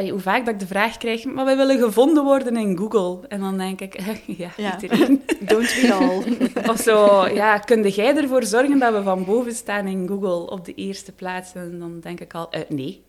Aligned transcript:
allee, 0.00 0.12
hoe 0.12 0.20
vaak 0.20 0.44
dat 0.44 0.54
ik 0.54 0.60
de 0.60 0.66
vraag 0.66 0.96
krijg, 0.96 1.24
maar 1.24 1.44
we 1.44 1.56
willen 1.56 1.78
gevonden 1.78 2.24
worden 2.24 2.56
in 2.56 2.76
Google. 2.76 3.28
En 3.28 3.40
dan 3.40 3.58
denk 3.58 3.80
ik, 3.80 4.00
ja, 4.38 4.50
Ja. 4.56 4.78
iedereen. 4.80 5.22
Don't 5.40 5.74
we 5.80 5.92
all. 5.92 6.22
Of 6.72 6.78
zo, 6.80 7.26
ja, 7.34 7.58
kun 7.58 7.88
jij 7.88 8.16
ervoor 8.16 8.44
zorgen 8.44 8.78
dat 8.78 8.92
we 8.94 9.02
van 9.02 9.24
boven 9.24 9.54
staan 9.54 9.86
in 9.86 10.08
Google 10.08 10.50
op 10.50 10.64
de 10.64 10.74
eerste 10.74 11.12
plaats? 11.12 11.52
En 11.54 11.78
dan 11.78 12.00
denk 12.00 12.20
ik 12.20 12.34
al, 12.34 12.50
eh, 12.50 12.60
nee. 12.68 13.02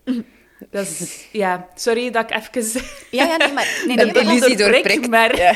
Dat 0.70 0.86
is, 0.88 1.28
ja, 1.32 1.68
sorry 1.76 2.10
dat 2.12 2.30
ik 2.30 2.36
even 2.56 2.81
Ja, 3.12 3.23
ja, 3.26 3.37
nee, 3.37 3.53
maar... 3.53 3.83
Nee, 3.87 3.97
Een 3.99 4.05
nee, 4.05 4.13
de 4.13 4.19
illusie 4.19 4.58
doorprikt. 4.58 5.08
maar 5.10 5.37
Ja. 5.37 5.55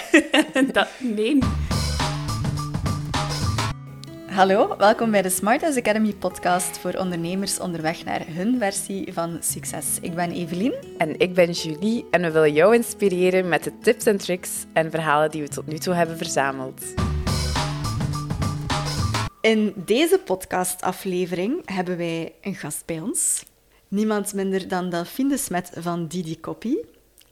dat, 0.71 0.87
nee. 0.99 1.37
Hallo, 4.35 4.77
welkom 4.77 5.11
bij 5.11 5.21
de 5.21 5.29
Smart 5.29 5.61
House 5.61 5.79
Academy 5.79 6.13
podcast 6.13 6.77
voor 6.77 6.93
ondernemers 6.93 7.59
onderweg 7.59 8.03
naar 8.05 8.25
hun 8.27 8.57
versie 8.59 9.13
van 9.13 9.37
succes. 9.41 9.97
Ik 10.01 10.15
ben 10.15 10.31
Evelien. 10.31 10.73
En 10.97 11.19
ik 11.19 11.33
ben 11.33 11.51
Julie 11.51 12.05
en 12.11 12.21
we 12.21 12.31
willen 12.31 12.53
jou 12.53 12.75
inspireren 12.75 13.49
met 13.49 13.63
de 13.63 13.77
tips 13.77 14.05
en 14.05 14.17
tricks 14.17 14.65
en 14.73 14.91
verhalen 14.91 15.31
die 15.31 15.41
we 15.41 15.47
tot 15.47 15.67
nu 15.67 15.77
toe 15.77 15.93
hebben 15.93 16.17
verzameld. 16.17 16.83
In 19.41 19.73
deze 19.75 20.19
podcastaflevering 20.25 21.61
hebben 21.65 21.97
wij 21.97 22.33
een 22.41 22.55
gast 22.55 22.85
bij 22.85 22.99
ons. 22.99 23.43
Niemand 23.87 24.33
minder 24.33 24.67
dan 24.67 24.89
Delphine 24.89 25.29
de 25.29 25.37
Smet 25.37 25.71
van 25.73 26.07
Didi 26.07 26.39
Copy. 26.39 26.75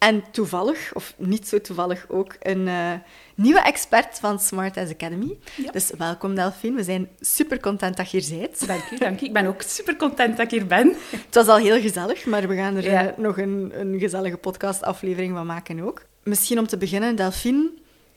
En 0.03 0.23
toevallig, 0.31 0.93
of 0.93 1.13
niet 1.17 1.48
zo 1.48 1.62
toevallig 1.62 2.05
ook, 2.09 2.35
een 2.39 2.67
eh, 2.67 2.91
nieuwe 3.35 3.59
expert 3.61 4.20
van 4.20 4.39
Smart 4.39 4.75
House 4.75 4.94
Academy. 4.94 5.38
Ja. 5.55 5.71
Dus 5.71 5.91
welkom 5.98 6.35
Delphine, 6.35 6.75
we 6.75 6.84
zijn 6.84 7.09
super 7.20 7.59
content 7.59 7.98
dat 7.98 8.11
je 8.11 8.20
hier 8.20 8.39
bent. 8.39 8.67
Dank 8.67 8.91
u, 8.91 8.97
dank 8.97 9.21
u. 9.21 9.25
Ik 9.25 9.34
ben 9.34 9.45
ook 9.45 9.61
super 9.61 9.95
content 9.95 10.38
dat 10.38 10.45
ik 10.45 10.52
hier 10.52 10.67
ben. 10.67 10.95
Het 11.11 11.35
was 11.35 11.47
al 11.47 11.58
heel 11.58 11.81
gezellig, 11.81 12.25
maar 12.25 12.47
we 12.47 12.55
gaan 12.55 12.75
er 12.75 12.84
Ja. 12.84 13.08
eh, 13.08 13.17
nog 13.17 13.38
een, 13.38 13.71
een 13.75 13.99
gezellige 13.99 14.38
podcastaflevering 14.38 15.35
van 15.35 15.45
maken 15.45 15.80
ook. 15.80 16.02
Misschien 16.23 16.59
om 16.59 16.67
te 16.67 16.77
beginnen, 16.77 17.16
Delphine, 17.16 17.72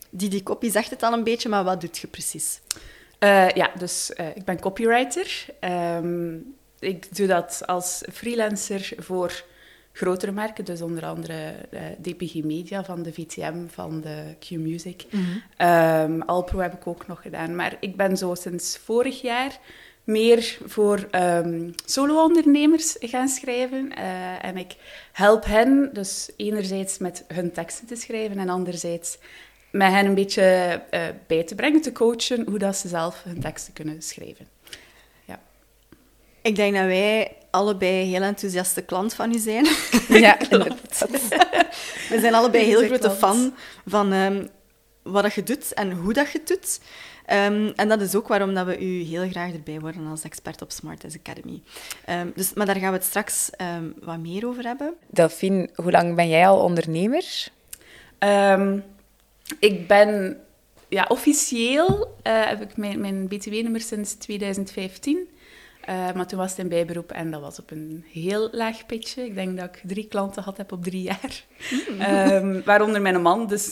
Didi 0.09 0.43
Copy 0.43 0.69
zegt 0.71 0.89
het 0.89 1.03
al 1.03 1.13
een 1.13 1.23
beetje, 1.23 1.49
maar 1.49 1.63
wat 1.63 1.81
doet 1.81 1.97
je 1.97 2.07
precies? 2.07 2.59
Eh, 3.19 3.49
ja, 3.49 3.69
dus 3.77 4.11
ik 4.35 4.45
ben 4.45 4.59
copywriter. 4.59 5.45
Ehm, 5.59 6.35
ik 6.79 7.15
doe 7.15 7.27
dat 7.27 7.61
als 7.65 8.03
freelancer 8.13 8.89
voor 8.97 9.43
grotere 9.97 10.31
merken, 10.31 10.65
dus 10.65 10.81
onder 10.81 11.05
andere 11.05 11.53
eh, 11.69 11.81
DPG 12.01 12.43
Media 12.43 12.83
van 12.83 13.03
de 13.03 13.13
VTM, 13.13 13.67
van 13.67 14.01
de 14.01 14.35
Q-Music. 14.39 15.05
Ehm, 15.57 16.21
Alpro 16.21 16.59
heb 16.59 16.73
ik 16.73 16.87
ook 16.87 17.07
nog 17.07 17.21
gedaan. 17.21 17.55
Maar 17.55 17.77
ik 17.79 17.95
ben 17.95 18.17
zo 18.17 18.35
sinds 18.35 18.77
vorig 18.77 19.21
jaar 19.21 19.59
meer 20.03 20.57
voor 20.65 21.07
ehm, 21.11 21.71
solo-ondernemers 21.85 22.95
gaan 22.99 23.27
schrijven. 23.27 23.95
Eh, 23.95 24.45
en 24.45 24.57
ik 24.57 24.75
help 25.11 25.45
hen 25.45 25.89
dus 25.93 26.31
enerzijds 26.35 26.97
met 26.97 27.25
hun 27.27 27.51
teksten 27.51 27.87
te 27.87 27.95
schrijven 27.95 28.39
en 28.39 28.49
anderzijds 28.49 29.17
met 29.71 29.91
hen 29.91 30.05
een 30.05 30.15
beetje 30.15 30.41
eh, 30.89 31.01
bij 31.27 31.43
te 31.43 31.55
brengen, 31.55 31.81
te 31.81 31.91
coachen, 31.91 32.47
hoe 32.49 32.59
dat 32.59 32.75
ze 32.75 32.87
zelf 32.87 33.23
hun 33.23 33.39
teksten 33.39 33.73
kunnen 33.73 34.01
schrijven. 34.01 34.47
Ik 36.47 36.55
denk 36.55 36.75
dat 36.75 36.85
wij 36.85 37.31
allebei 37.51 38.05
heel 38.05 38.21
enthousiaste 38.21 38.81
klant 38.81 39.13
van 39.13 39.33
u 39.33 39.37
zijn. 39.37 39.67
Ja, 40.07 40.39
inderdaad. 40.49 41.07
We 42.09 42.19
zijn 42.19 42.33
allebei 42.33 42.63
heel 42.63 42.85
grote 42.85 42.99
klant. 42.99 43.17
fan 43.17 43.53
van 43.85 44.13
ehm, 44.13 44.45
wat 45.03 45.23
dat 45.23 45.33
je 45.33 45.43
doet 45.43 45.73
en 45.73 45.91
hoe 45.91 46.13
dat 46.13 46.31
je 46.31 46.37
het 46.37 46.47
doet. 46.47 46.79
Ehm, 47.25 47.71
en 47.75 47.87
dat 47.87 48.01
is 48.01 48.15
ook 48.15 48.27
waarom 48.27 48.53
dat 48.53 48.65
we 48.65 48.79
u 48.79 49.01
heel 49.01 49.29
graag 49.29 49.53
erbij 49.53 49.79
worden 49.79 50.07
als 50.07 50.23
expert 50.23 50.61
op 50.61 50.71
Smart 50.71 51.05
as 51.05 51.17
Academy. 51.17 51.61
Ehm, 52.05 52.27
dus, 52.35 52.53
maar 52.53 52.65
daar 52.65 52.75
gaan 52.75 52.91
we 52.91 52.97
het 52.97 53.05
straks 53.05 53.49
ehm, 53.49 53.85
wat 54.01 54.17
meer 54.17 54.47
over 54.47 54.63
hebben. 54.63 54.93
Delphine, 55.07 55.69
hoe 55.75 55.91
lang 55.91 56.15
ben 56.15 56.29
jij 56.29 56.47
al 56.47 56.59
ondernemer? 56.59 57.47
Ehm, 58.17 58.79
ik 59.59 59.87
ben 59.87 60.39
ja, 60.87 61.05
officieel 61.07 62.15
eh, 62.21 62.45
heb 62.45 62.61
ik 62.61 62.77
mijn, 62.77 62.99
mijn 62.99 63.27
BTW-nummer 63.27 63.81
sinds 63.81 64.13
2015. 64.13 65.27
Eh, 65.87 66.11
maar 66.13 66.27
toen 66.27 66.39
was 66.39 66.49
het 66.49 66.59
in 66.59 66.67
bijberoep 66.67 67.11
en 67.11 67.31
dat 67.31 67.41
was 67.41 67.59
op 67.59 67.71
een 67.71 68.05
heel 68.11 68.49
laag 68.51 68.85
pitje. 68.85 69.25
Ik 69.25 69.35
denk 69.35 69.57
dat 69.57 69.65
ik 69.65 69.81
drie 69.83 70.07
klanten 70.07 70.43
had 70.43 70.57
heb 70.57 70.71
op 70.71 70.83
drie 70.83 71.01
jaar. 71.01 71.43
Ehm, 71.99 72.61
waaronder 72.65 73.01
mijn 73.01 73.21
man, 73.21 73.47
dus 73.47 73.69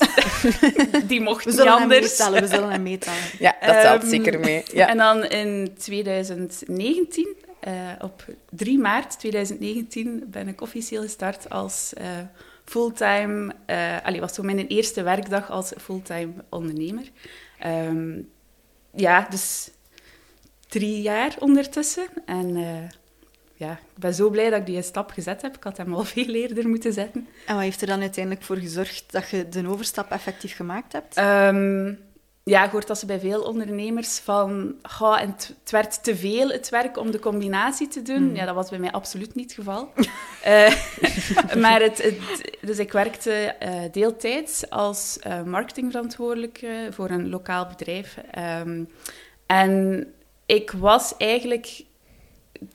die 1.07 1.21
mocht 1.21 1.43
We 1.43 1.49
niet 1.49 1.59
zullen 1.59 1.73
hem 1.73 1.81
anders. 1.81 2.01
meetellen, 2.01 2.41
we 2.41 2.47
zullen 2.47 2.71
hem 2.71 2.83
meetellen. 2.83 3.19
Ja, 3.39 3.55
dat 3.61 3.81
telt 3.81 4.01
Ehm, 4.01 4.09
zeker 4.09 4.39
mee. 4.39 4.63
Ja. 4.73 4.87
En 4.87 4.97
dan 4.97 5.25
in 5.25 5.75
2019, 5.77 7.35
eh, 7.59 7.73
op 8.01 8.25
3 8.49 8.79
maart 8.79 9.19
2019, 9.19 10.23
ben 10.27 10.47
ik 10.47 10.61
officieel 10.61 11.01
gestart 11.01 11.49
als 11.49 11.93
eh, 11.93 12.07
fulltime... 12.65 13.53
eh 13.65 13.97
allee, 14.03 14.19
was 14.19 14.33
zo 14.33 14.43
mijn 14.43 14.67
eerste 14.67 15.03
werkdag 15.03 15.51
als 15.51 15.73
fulltime 15.77 16.33
ondernemer. 16.49 17.11
Ehm, 17.59 18.21
ja, 18.91 19.27
dus 19.29 19.69
drie 20.67 21.01
jaar 21.01 21.35
ondertussen. 21.39 22.07
En 22.25 22.55
eh, 22.55 22.89
ja, 23.53 23.71
ik 23.71 23.99
ben 23.99 24.13
zo 24.13 24.29
blij 24.29 24.49
dat 24.49 24.59
ik 24.59 24.65
die 24.65 24.81
stap 24.81 25.11
gezet 25.11 25.41
heb. 25.41 25.55
Ik 25.55 25.63
had 25.63 25.77
hem 25.77 25.93
al 25.93 26.03
veel 26.15 26.33
eerder 26.33 26.67
moeten 26.67 26.93
zetten. 26.93 27.27
En 27.45 27.55
wat 27.55 27.63
heeft 27.63 27.81
er 27.81 27.87
dan 27.87 28.01
uiteindelijk 28.01 28.45
voor 28.45 28.57
gezorgd 28.57 29.11
dat 29.11 29.29
je 29.29 29.49
de 29.49 29.67
overstap 29.67 30.11
effectief 30.11 30.55
gemaakt 30.55 30.93
hebt? 30.93 31.17
Ehm, 31.17 31.93
ja, 32.43 32.63
ik 32.65 32.71
hoor 32.71 32.85
dat 32.85 32.99
ze 32.99 33.05
bij 33.05 33.19
veel 33.19 33.41
ondernemers 33.41 34.19
van... 34.19 34.75
"Goh, 34.81 35.21
en 35.21 35.29
het, 35.29 35.55
het 35.59 35.71
werd 35.71 36.03
te 36.03 36.15
veel, 36.15 36.49
het 36.49 36.69
werk, 36.69 36.97
om 36.97 37.11
de 37.11 37.19
combinatie 37.19 37.87
te 37.87 38.01
doen. 38.01 38.35
Ja, 38.35 38.45
dat 38.45 38.55
was 38.55 38.69
bij 38.69 38.79
mij 38.79 38.91
absoluut 38.91 39.35
niet 39.35 39.55
het 39.55 39.65
geval. 39.65 39.89
Eh, 40.45 40.73
maar 41.63 41.81
het, 41.81 42.01
het, 42.01 42.57
dus 42.61 42.79
ik 42.79 42.91
werkte 42.91 43.31
eh, 43.31 43.81
deeltijds 43.91 44.69
als 44.69 45.19
marketingverantwoordelijke 45.45 46.87
voor 46.91 47.09
een 47.09 47.29
lokaal 47.29 47.67
bedrijf. 47.67 48.17
Ehm, 48.31 48.83
en 49.45 50.05
ik 50.45 50.71
was 50.71 51.17
eigenlijk 51.17 51.83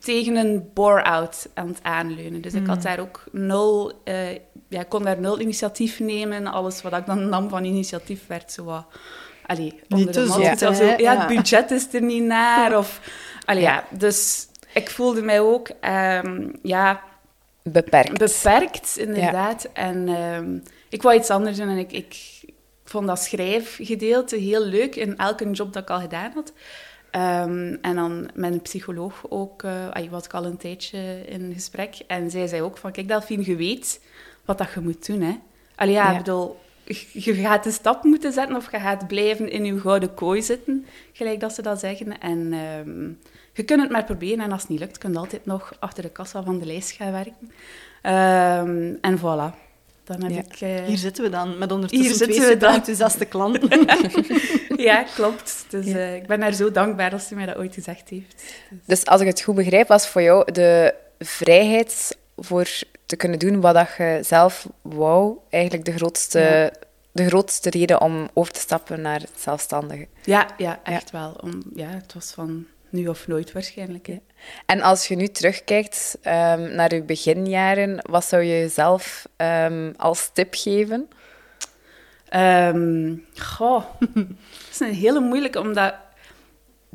tegen 0.00 0.36
een 0.36 0.70
bore-out 0.74 1.48
aan 1.54 1.68
het 1.68 1.82
aanleunen. 1.82 2.40
Dus 2.40 2.54
ik 2.54 2.66
had 2.66 2.82
daar 2.82 2.98
ook 3.00 3.24
nul... 3.32 3.92
eh, 4.04 4.34
ja, 4.68 4.82
kon 4.88 5.02
daar 5.02 5.20
nul 5.20 5.40
initiatief 5.40 6.00
nemen. 6.00 6.46
Alles 6.46 6.82
wat 6.82 6.96
ik 6.96 7.06
dan 7.06 7.28
nam 7.28 7.48
van 7.48 7.64
initiatief 7.64 8.26
werd 8.26 8.52
zo 8.52 8.64
wat... 8.64 8.86
Allee, 9.46 9.80
onder 9.88 10.12
de 10.12 10.26
mat. 10.26 10.98
Ja. 10.98 11.18
het 11.18 11.36
budget 11.36 11.70
is 11.70 11.94
er 11.94 12.02
niet 12.02 12.22
naar. 12.22 12.78
Of, 12.78 13.00
allee, 13.44 13.62
ja. 13.62 13.84
dus 13.90 14.46
ik 14.74 14.90
voelde 14.90 15.22
mij 15.22 15.40
ook... 15.40 15.68
ehm, 15.80 16.48
ja, 16.62 17.02
Beperkt. 17.62 18.18
Beperkt, 18.18 18.96
inderdaad. 18.98 19.68
En 19.72 20.08
ehm, 20.08 20.58
ik 20.88 21.02
wou 21.02 21.16
iets 21.16 21.30
anders 21.30 21.56
doen 21.56 21.68
en 21.68 21.78
ik, 21.78 21.92
ik 21.92 22.40
vond 22.84 23.06
dat 23.06 23.18
schrijfgedeelte 23.18 24.36
heel 24.36 24.64
leuk 24.64 24.96
in 24.96 25.16
elke 25.16 25.50
job 25.50 25.72
dat 25.72 25.82
ik 25.82 25.90
al 25.90 26.00
gedaan 26.00 26.32
had. 26.34 26.52
Ehm, 27.10 27.76
en 27.80 27.94
dan 27.94 28.30
met 28.34 28.52
een 28.52 28.62
psycholoog 28.62 29.24
ook, 29.28 29.64
ah, 29.64 30.08
was 30.10 30.24
ik 30.24 30.34
al 30.34 30.44
een 30.44 30.56
tijdje 30.56 31.24
in 31.26 31.52
gesprek. 31.54 31.94
En 32.06 32.30
zij 32.30 32.46
zei 32.46 32.62
ook 32.62 32.76
van, 32.76 32.92
kijk 32.92 33.08
Delphine, 33.08 33.46
je 33.46 33.56
weet 33.56 34.00
wat 34.44 34.58
dat 34.58 34.72
je 34.74 34.80
moet 34.80 35.06
doen. 35.06 35.20
Hè? 35.20 35.38
Allee, 35.74 35.94
ja, 35.94 36.04
Ja. 36.04 36.10
ik 36.12 36.18
bedoel, 36.18 36.60
je 36.84 37.06
je 37.12 37.34
gaat 37.34 37.64
de 37.64 37.70
stap 37.70 38.04
moeten 38.04 38.32
zetten 38.32 38.56
of 38.56 38.70
je 38.70 38.78
gaat 38.78 39.06
blijven 39.06 39.50
in 39.50 39.64
je 39.64 39.80
gouden 39.80 40.14
kooi 40.14 40.42
zitten, 40.42 40.86
gelijk 41.12 41.40
dat 41.40 41.54
ze 41.54 41.62
dat 41.62 41.80
zeggen. 41.80 42.20
En 42.20 42.52
ehm, 42.52 43.08
je 43.52 43.62
kunt 43.62 43.80
het 43.80 43.90
maar 43.90 44.04
proberen 44.04 44.44
en 44.44 44.52
als 44.52 44.60
het 44.60 44.70
niet 44.70 44.80
lukt, 44.80 44.98
kun 44.98 45.12
je 45.12 45.18
altijd 45.18 45.46
nog 45.46 45.72
achter 45.78 46.02
de 46.02 46.10
kassa 46.10 46.42
van 46.42 46.58
de 46.58 46.66
lijst 46.66 46.90
gaan 46.90 47.12
werken. 47.12 47.50
Ehm, 48.02 48.94
en 49.00 49.18
voilà. 49.18 49.69
Dan 50.18 50.22
heb 50.22 50.30
Ja. 50.32 50.38
ik... 50.68 50.80
eh, 50.80 50.86
Hier 50.86 50.96
zitten 50.98 51.24
we 51.24 51.30
dan, 51.30 51.58
met 51.58 51.72
ondertussen 51.72 52.08
Hier 52.08 52.16
twee 52.16 52.26
zitten 52.32 52.44
we 52.46 52.52
super 52.52 52.66
dan. 52.68 52.74
enthousiaste 52.74 53.24
klanten. 53.24 53.86
ja, 54.88 55.02
klopt. 55.14 55.64
Dus 55.68 55.86
eh, 55.86 56.14
ik 56.14 56.26
ben 56.26 56.40
haar 56.42 56.52
zo 56.52 56.70
dankbaar 56.70 57.12
als 57.12 57.26
ze 57.28 57.34
mij 57.34 57.46
dat 57.46 57.56
ooit 57.56 57.74
gezegd 57.74 58.08
heeft. 58.08 58.44
Dus 58.84 59.04
als 59.06 59.20
ik 59.20 59.26
het 59.26 59.40
goed 59.40 59.54
begrijp, 59.54 59.88
was 59.88 60.08
voor 60.08 60.22
jou 60.22 60.52
de 60.52 60.94
vrijheid 61.18 62.16
voor 62.36 62.68
te 63.06 63.16
kunnen 63.16 63.38
doen 63.38 63.60
wat 63.60 63.74
dat 63.74 63.88
je 63.98 64.18
zelf 64.22 64.68
wou, 64.82 65.36
eigenlijk 65.50 65.84
de 65.84 65.92
grootste, 65.92 66.38
Ja. 66.38 66.70
de 67.12 67.26
grootste 67.26 67.70
reden 67.70 68.00
om 68.00 68.28
over 68.34 68.52
te 68.52 68.60
stappen 68.60 69.00
naar 69.00 69.20
het 69.20 69.30
zelfstandige. 69.36 70.06
Ja, 70.24 70.46
ja 70.56 70.80
echt 70.84 71.10
wel. 71.10 71.36
Om, 71.42 71.62
ja, 71.74 71.88
het 71.88 72.14
was 72.14 72.30
van 72.34 72.66
nu 72.90 73.06
of 73.08 73.26
nooit 73.26 73.52
waarschijnlijk. 73.52 74.06
Hè. 74.06 74.18
En 74.66 74.80
als 74.80 75.08
je 75.08 75.16
nu 75.16 75.28
terugkijkt 75.28 76.18
ehm, 76.22 76.74
naar 76.74 76.94
je 76.94 77.02
beginjaren, 77.02 77.98
wat 78.10 78.24
zou 78.24 78.42
je 78.42 78.58
jezelf 78.58 79.28
ehm, 79.36 79.92
als 79.96 80.30
tip 80.32 80.54
geven? 80.54 81.08
Ehm, 82.28 83.14
goh, 83.36 83.84
dat 84.14 84.26
is 84.70 84.80
een 84.80 84.94
hele 84.94 85.20
moeilijke, 85.20 85.60
omdat 85.60 85.94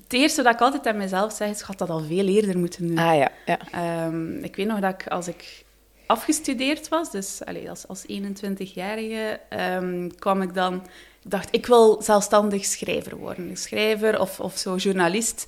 het 0.03 0.13
eerste 0.13 0.43
dat 0.43 0.53
ik 0.53 0.61
altijd 0.61 0.87
aan 0.87 0.97
mezelf 0.97 1.33
zeg, 1.33 1.49
is, 1.49 1.59
ik 1.59 1.65
had 1.65 1.77
dat 1.77 1.89
al 1.89 2.03
veel 2.03 2.27
eerder 2.27 2.57
moeten 2.57 2.87
doen. 2.87 2.97
Ah 2.97 3.15
ja, 3.15 3.31
ja. 3.45 4.09
Ik 4.41 4.55
weet 4.55 4.67
nog 4.67 4.79
dat 4.79 4.93
ik, 4.93 5.07
als 5.07 5.27
ik 5.27 5.65
afgestudeerd 6.05 6.87
was, 6.87 7.11
dus 7.11 7.45
allee, 7.45 7.69
als, 7.69 7.87
als 7.87 8.05
21-jarige, 8.07 9.39
ehm, 9.49 10.09
kwam 10.19 10.41
ik 10.41 10.53
dan... 10.53 10.75
Ik 11.23 11.31
dacht, 11.31 11.47
ik 11.51 11.65
wil 11.65 12.01
zelfstandig 12.01 12.65
schrijver 12.65 13.17
worden. 13.17 13.57
Schrijver 13.57 14.19
of, 14.19 14.39
of 14.39 14.57
zo 14.57 14.75
journalist. 14.75 15.45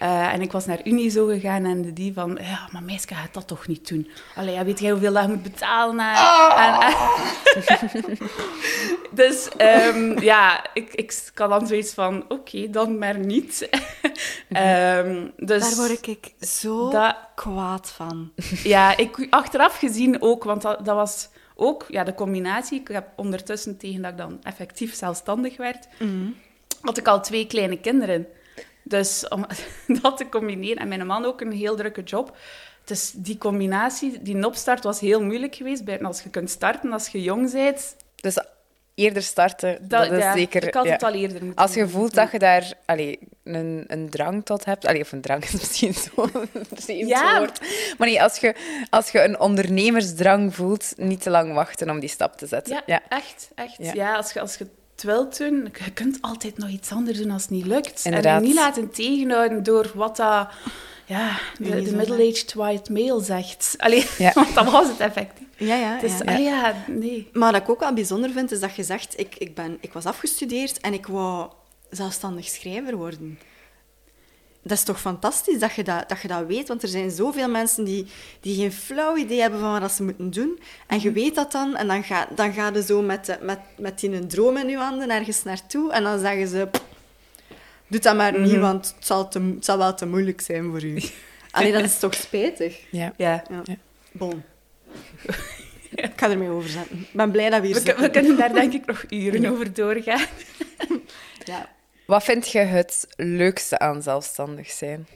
Eh, 0.00 0.32
en 0.32 0.40
ik 0.40 0.52
was 0.52 0.66
naar 0.66 0.80
Unizo 0.84 1.26
gegaan 1.26 1.64
en 1.64 1.94
die 1.94 2.12
van, 2.12 2.38
ja, 2.42 2.68
maar 2.72 2.82
meisje 2.82 3.14
gaat 3.14 3.34
dat 3.34 3.46
toch 3.48 3.66
niet 3.66 3.88
doen? 3.88 4.10
Allee, 4.34 4.54
ja, 4.54 4.64
weet 4.64 4.80
jij 4.80 4.90
hoeveel 4.90 5.12
dat 5.12 5.22
je 5.22 5.28
moet 5.28 5.42
betalen? 5.42 5.98
En, 5.98 6.14
Ah! 6.14 6.82
en- 6.86 8.18
dus 9.20 9.48
ehm, 9.56 10.20
ja, 10.20 10.64
ik, 10.74 10.94
ik 10.94 11.30
had 11.34 11.50
dan 11.50 11.66
zoiets 11.66 11.94
van, 11.94 12.24
oké, 12.28 12.70
dan 12.70 12.98
maar 12.98 13.18
niet. 13.18 13.68
Ehm, 14.48 15.26
dus 15.36 15.62
Daar 15.76 15.76
word 15.88 16.06
ik 16.06 16.32
zo 16.40 16.90
dat, 16.90 17.16
kwaad 17.34 17.90
van. 17.90 18.30
ja, 18.62 18.96
ik 18.96 19.26
achteraf 19.30 19.78
gezien 19.78 20.22
ook, 20.22 20.44
want 20.44 20.62
dat, 20.62 20.84
dat 20.84 20.94
was 20.94 21.28
ook 21.56 21.84
ja, 21.88 22.04
de 22.04 22.14
combinatie. 22.14 22.80
Ik 22.80 22.88
heb 22.88 23.06
ondertussen, 23.16 23.76
tegen 23.78 24.02
dat 24.02 24.10
ik 24.10 24.16
dan 24.18 24.38
effectief 24.42 24.94
zelfstandig 24.94 25.56
werd, 25.56 25.88
had 26.80 26.98
ik 26.98 27.08
al 27.08 27.20
twee 27.22 27.46
kleine 27.46 27.78
kinderen. 27.80 28.26
Dus 28.90 29.28
om 29.28 29.46
dat 30.02 30.16
te 30.16 30.28
combineren, 30.28 30.76
en 30.76 30.88
mijn 30.88 31.06
man 31.06 31.24
ook 31.24 31.40
een 31.40 31.52
heel 31.52 31.76
drukke 31.76 32.02
job. 32.02 32.36
Dus 32.84 33.12
die 33.14 33.38
combinatie, 33.38 34.22
die 34.22 34.46
opstart 34.46 34.84
was 34.84 35.00
heel 35.00 35.22
moeilijk 35.22 35.54
geweest. 35.54 35.84
Buiten 35.84 36.06
als 36.06 36.22
je 36.22 36.30
kunt 36.30 36.50
starten 36.50 36.92
als 36.92 37.08
je 37.08 37.22
jong 37.22 37.52
bent. 37.52 37.96
Dus 38.14 38.38
eerder 38.94 39.22
starten, 39.22 39.88
dat, 39.88 40.10
is 40.10 40.18
ja, 40.18 40.32
zeker... 40.32 40.66
Ik 40.66 40.74
had 40.74 40.84
ja. 40.84 40.92
het 40.92 41.02
al 41.02 41.12
eerder 41.12 41.44
moeten 41.44 41.64
Als 41.64 41.74
je 41.74 41.80
doen. 41.80 41.90
voelt 41.90 42.14
dat 42.14 42.30
je 42.30 42.38
daar 42.38 42.72
allee, 42.84 43.18
een, 43.44 43.84
een 43.86 44.10
drang 44.10 44.44
tot 44.44 44.64
hebt... 44.64 44.86
Allee, 44.86 45.00
of 45.00 45.12
een 45.12 45.20
drang 45.20 45.44
is 45.44 45.52
misschien 45.60 45.94
zo 45.94 46.28
vreemd 46.72 47.08
Ja. 47.08 47.38
woord. 47.38 47.60
Maar 47.98 48.08
nee, 48.08 48.22
als 48.22 48.36
je, 48.36 48.54
als 48.90 49.10
je 49.10 49.22
een 49.22 49.40
ondernemersdrang 49.40 50.54
voelt, 50.54 50.92
niet 50.96 51.22
te 51.22 51.30
lang 51.30 51.54
wachten 51.54 51.90
om 51.90 52.00
die 52.00 52.08
stap 52.08 52.36
te 52.36 52.46
zetten. 52.46 52.82
Ja, 52.86 53.00
echt. 53.08 53.50
echt. 53.54 53.76
Ja. 53.78 54.14
als, 54.16 54.32
je, 54.32 54.40
als 54.40 54.56
je 54.56 54.66
wilt 55.02 55.38
doen, 55.38 55.72
je 55.84 55.90
kunt 55.90 56.18
altijd 56.20 56.58
nog 56.58 56.68
iets 56.68 56.92
anders 56.92 57.18
doen 57.18 57.30
als 57.30 57.42
het 57.42 57.50
niet 57.50 57.66
lukt. 57.66 58.04
Inderdaad. 58.04 58.36
En 58.36 58.42
je 58.42 58.46
niet 58.46 58.58
laten 58.58 58.90
tegenhouden 58.90 59.62
door 59.62 59.90
wat 59.94 60.16
dat, 60.16 60.48
ja, 61.04 61.38
de, 61.58 61.92
middle-aged 61.96 62.54
white 62.54 62.92
male 62.92 63.22
zegt. 63.22 63.74
Allee, 63.78 64.06
Ja. 64.18 64.32
want 64.44 64.54
dat 64.54 64.70
was 64.70 64.88
het 64.88 65.00
effectief. 65.00 65.46
Ja, 65.56 65.74
ja. 65.74 65.98
Dus, 65.98 66.18
ja. 66.18 66.24
allee, 66.24 66.42
ja, 66.42 66.74
nee. 66.86 67.28
Maar 67.32 67.52
wat 67.52 67.62
ik 67.62 67.68
ook 67.68 67.80
wel 67.80 67.94
bijzonder 67.94 68.30
vind, 68.30 68.52
is 68.52 68.60
dat 68.60 68.74
je 68.74 68.82
zegt... 68.82 69.18
Ik, 69.18 69.34
ik, 69.38 69.54
ben, 69.54 69.78
ik 69.80 69.92
was 69.92 70.04
afgestudeerd 70.04 70.80
en 70.80 70.92
ik 70.92 71.06
wou 71.06 71.50
zelfstandig 71.90 72.48
schrijver 72.48 72.96
worden. 72.96 73.38
Dat 74.62 74.78
is 74.78 74.84
toch 74.84 75.00
fantastisch 75.00 75.58
dat 75.58 75.74
je 75.74 75.82
dat, 75.84 76.08
dat 76.08 76.20
je 76.20 76.28
dat 76.28 76.46
weet, 76.46 76.68
want 76.68 76.82
er 76.82 76.88
zijn 76.88 77.10
zoveel 77.10 77.48
mensen 77.48 77.84
die, 77.84 78.06
die 78.40 78.56
geen 78.56 78.72
flauw 78.72 79.16
idee 79.16 79.40
hebben 79.40 79.60
van 79.60 79.80
wat 79.80 79.92
ze 79.92 80.02
moeten 80.02 80.30
doen. 80.30 80.58
En 80.86 81.00
je 81.00 81.12
weet 81.12 81.34
dat 81.34 81.52
dan, 81.52 81.76
en 81.76 81.86
dan 81.86 82.04
ga, 82.04 82.28
dan 82.34 82.52
ga 82.52 82.70
je 82.74 82.82
zo 82.82 83.02
met, 83.02 83.26
de- 83.26 83.38
met, 83.42 83.58
met 83.78 84.00
die 84.00 84.10
een 84.12 84.28
droom 84.28 84.56
in 84.56 84.68
je 84.68 84.76
handen 84.76 85.10
ergens 85.10 85.42
naartoe, 85.42 85.92
en 85.92 86.02
dan 86.02 86.18
zeggen 86.20 86.48
ze... 86.48 86.68
"Pff, 86.70 86.84
Doe 87.86 88.00
dat 88.00 88.16
maar 88.16 88.40
niet, 88.40 88.56
want 88.56 88.94
het 88.96 89.06
zal, 89.06 89.28
te, 89.28 89.40
het 89.54 89.64
zal 89.64 89.78
wel 89.78 89.94
te 89.94 90.06
moeilijk 90.06 90.40
zijn 90.40 90.64
voor 90.70 90.84
u. 90.84 91.02
Allee, 91.50 91.72
dat 91.72 91.82
is 91.82 91.98
toch 91.98 92.14
spijtig? 92.14 92.78
Ja. 92.90 93.12
Ja. 93.16 93.44
Ja. 93.50 93.60
Ja. 93.64 93.74
Bon. 94.12 94.42
Ik 95.94 96.12
ga 96.16 96.30
ermee 96.30 96.48
overzetten. 96.48 96.98
Ik 97.00 97.08
ben 97.12 97.30
blij 97.30 97.50
dat 97.50 97.60
we 97.60 97.66
hier 97.66 97.74
We, 97.74 97.80
zitten. 97.80 98.02
we 98.04 98.10
kunnen 98.10 98.36
daar 98.36 98.52
denk 98.60 98.72
ik 98.72 98.86
nog 98.86 99.04
uren 99.08 99.46
over 99.52 99.72
doorgaan. 99.74 100.26
Ja. 101.44 101.68
Wat 102.10 102.24
vind 102.24 102.50
je 102.50 102.58
het 102.58 103.06
leukste 103.16 103.78
aan 103.78 104.02
zelfstandig 104.02 104.70
zijn? 104.70 105.06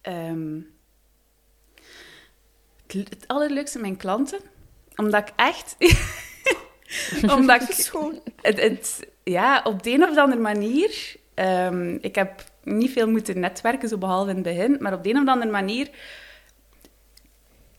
Ehm, 0.00 0.60
het, 2.86 3.08
het 3.08 3.24
allerleukste 3.26 3.78
mijn 3.78 3.96
klanten. 3.96 4.40
Omdat 4.96 5.28
ik 5.28 5.34
echt... 5.36 5.76
omdat 7.36 7.62
ik... 7.62 7.70
Schoon. 7.84 8.20
Het, 8.40 8.60
het, 8.60 9.06
ja, 9.22 9.60
op 9.64 9.82
de 9.82 9.90
een 9.90 10.02
of 10.02 10.16
andere 10.16 10.40
manier... 10.40 11.16
ehm, 11.34 11.98
ik 12.00 12.14
heb 12.14 12.44
niet 12.62 12.92
veel 12.92 13.08
moeten 13.08 13.40
netwerken, 13.40 13.88
zo 13.88 13.98
behalve 13.98 14.30
in 14.30 14.36
het 14.36 14.44
begin. 14.44 14.76
Maar 14.80 14.92
op 14.92 15.02
de 15.02 15.10
een 15.10 15.22
of 15.22 15.28
andere 15.28 15.50
manier 15.50 15.88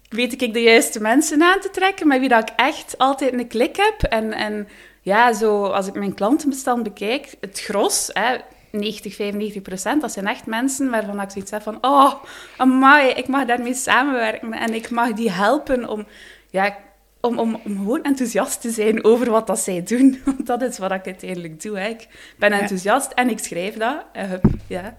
weet 0.09 0.41
ik 0.41 0.53
de 0.53 0.61
juiste 0.61 1.01
mensen 1.01 1.41
aan 1.41 1.59
te 1.59 1.69
trekken, 1.69 2.07
met 2.07 2.19
wie 2.19 2.29
dat 2.29 2.49
ik 2.49 2.55
echt 2.55 2.97
altijd 2.97 3.33
een 3.33 3.47
klik 3.47 3.75
heb. 3.75 4.03
En, 4.03 4.33
en 4.33 4.67
ja, 5.05 5.33
zo, 5.33 5.63
als 5.63 5.87
ik 5.87 5.93
mijn 5.93 6.13
klantenbestand 6.13 6.83
bekijk, 6.83 7.35
het 7.39 7.59
gros, 7.59 8.09
hè, 8.13 8.37
90, 8.71 9.15
95 9.15 9.61
procent, 9.61 10.01
dat 10.01 10.11
zijn 10.11 10.27
echt 10.27 10.45
mensen 10.45 10.89
waarvan 10.89 11.21
ik 11.21 11.29
zoiets 11.29 11.51
heb 11.51 11.61
van, 11.61 11.77
oh, 11.81 12.13
amai, 12.57 13.09
ik 13.09 13.27
mag 13.27 13.45
daarmee 13.45 13.73
samenwerken 13.73 14.53
en 14.53 14.73
ik 14.73 14.89
mag 14.89 15.13
die 15.13 15.31
helpen 15.31 15.89
om, 15.89 16.05
ja, 16.49 16.77
om, 17.21 17.39
om, 17.39 17.59
om 17.65 17.77
gewoon 17.77 18.03
enthousiast 18.03 18.61
te 18.61 18.69
zijn 18.69 19.03
over 19.03 19.31
wat 19.31 19.47
dat 19.47 19.59
zij 19.59 19.83
doen. 19.83 20.19
Want 20.25 20.45
dat 20.45 20.61
is 20.61 20.77
wat 20.77 20.91
ik 20.91 21.05
uiteindelijk 21.05 21.61
doe. 21.61 21.79
Hè. 21.79 21.87
Ik 21.87 22.07
ben 22.37 22.51
enthousiast 22.51 23.11
en 23.11 23.29
ik 23.29 23.39
schrijf 23.39 23.77
dat. 23.77 24.05
Hup, 24.13 24.45
ja. 24.67 24.97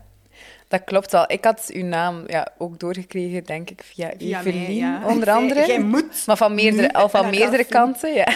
Dat 0.68 0.84
klopt 0.84 1.14
al. 1.14 1.24
Ik 1.26 1.44
had 1.44 1.70
uw 1.72 1.84
naam 1.84 2.22
ja, 2.26 2.48
ook 2.58 2.78
doorgekregen, 2.78 3.44
denk 3.44 3.70
ik, 3.70 3.82
via 3.84 4.12
Evelien, 4.12 4.74
ja. 4.74 5.02
onder 5.06 5.30
andere. 5.30 5.66
jij 5.66 5.80
moet 5.80 6.26
Maar 6.26 6.36
van 6.36 6.54
meerdere, 6.54 6.92
al 6.92 7.08
van 7.08 7.30
meerdere 7.30 7.64
kanten, 7.64 8.14
ja. 8.14 8.26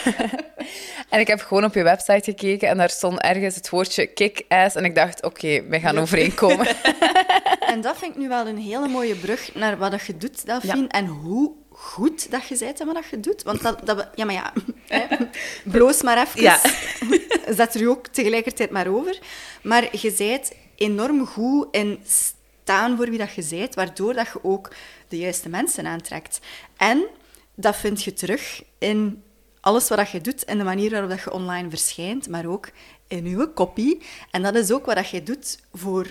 en 1.10 1.20
ik 1.20 1.26
heb 1.26 1.40
gewoon 1.40 1.64
op 1.64 1.74
je 1.74 1.82
website 1.82 2.24
gekeken 2.24 2.68
en 2.68 2.76
daar 2.76 2.90
stond 2.90 3.20
ergens 3.20 3.54
het 3.54 3.70
woordje 3.70 4.06
kick-ass. 4.06 4.76
En 4.76 4.84
ik 4.84 4.94
dacht, 4.94 5.22
oké, 5.22 5.62
wij 5.68 5.80
gaan 5.80 5.98
overeenkomen. 5.98 6.66
En 7.70 7.80
dat 7.80 7.98
vind 7.98 8.14
ik 8.14 8.20
nu 8.20 8.28
wel 8.28 8.46
een 8.46 8.58
hele 8.58 8.88
mooie 8.88 9.14
brug 9.14 9.54
naar 9.54 9.78
wat 9.78 9.90
dat 9.90 10.06
je 10.06 10.16
doet, 10.16 10.46
Delphine. 10.46 10.88
En 10.88 11.06
hoe 11.06 11.52
goed 11.68 12.30
dat 12.30 12.46
je 12.46 12.56
bent 12.58 12.80
en 12.80 12.86
wat 12.86 12.94
dat 12.94 13.08
je 13.10 13.20
doet. 13.20 13.42
Want 13.42 13.62
dat... 13.62 13.86
dat 13.86 14.08
ja, 14.14 14.24
maar 14.24 14.34
ja. 14.34 14.52
hè, 14.88 15.16
Bloos 15.64 16.02
maar 16.02 16.18
even. 16.18 16.42
Ja. 16.42 16.60
Zet 17.48 17.74
er 17.74 17.80
u 17.80 17.88
ook 17.88 18.06
tegelijkertijd 18.06 18.70
maar 18.70 18.86
over. 18.86 19.18
Maar 19.62 19.88
je 19.92 20.14
bent 20.18 20.52
enorm 20.80 21.26
goed 21.26 21.68
in 21.70 22.00
staan 22.04 22.96
voor 22.96 23.08
wie 23.08 23.18
dat 23.18 23.34
je 23.34 23.46
bent, 23.50 23.74
waardoor 23.74 24.14
dat 24.14 24.26
je 24.26 24.44
ook 24.44 24.70
de 25.08 25.18
juiste 25.18 25.48
mensen 25.48 25.86
aantrekt. 25.86 26.40
En 26.76 27.06
dat 27.54 27.76
vind 27.76 28.02
je 28.02 28.12
terug 28.12 28.62
in 28.78 29.22
alles 29.60 29.88
wat 29.88 29.98
dat 29.98 30.10
je 30.10 30.20
doet 30.20 30.44
en 30.44 30.58
de 30.58 30.64
manier 30.64 30.90
waarop 30.90 31.10
dat 31.10 31.22
je 31.22 31.32
online 31.32 31.70
verschijnt, 31.70 32.28
maar 32.28 32.46
ook 32.46 32.70
in 33.08 33.28
je 33.28 33.52
copy. 33.54 33.98
En 34.30 34.42
dat 34.42 34.54
is 34.54 34.70
ook 34.72 34.86
wat 34.86 34.96
dat 34.96 35.08
je 35.08 35.22
doet 35.22 35.58
voor 35.72 36.06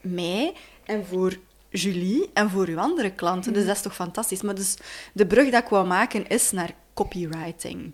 mij 0.00 0.54
en 0.84 1.06
voor 1.06 1.38
Julie 1.68 2.30
en 2.32 2.50
voor 2.50 2.66
uw 2.66 2.78
andere 2.78 3.10
klanten. 3.10 3.52
Dus 3.52 3.66
dat 3.66 3.76
is 3.76 3.82
toch 3.82 3.94
fantastisch. 3.94 4.42
Maar 4.42 4.54
dus 4.54 4.76
de 5.12 5.26
brug 5.26 5.50
dat 5.50 5.62
ik 5.62 5.68
wou 5.68 5.86
maken 5.86 6.26
is 6.28 6.50
naar 6.50 6.74
copywriting. 6.94 7.92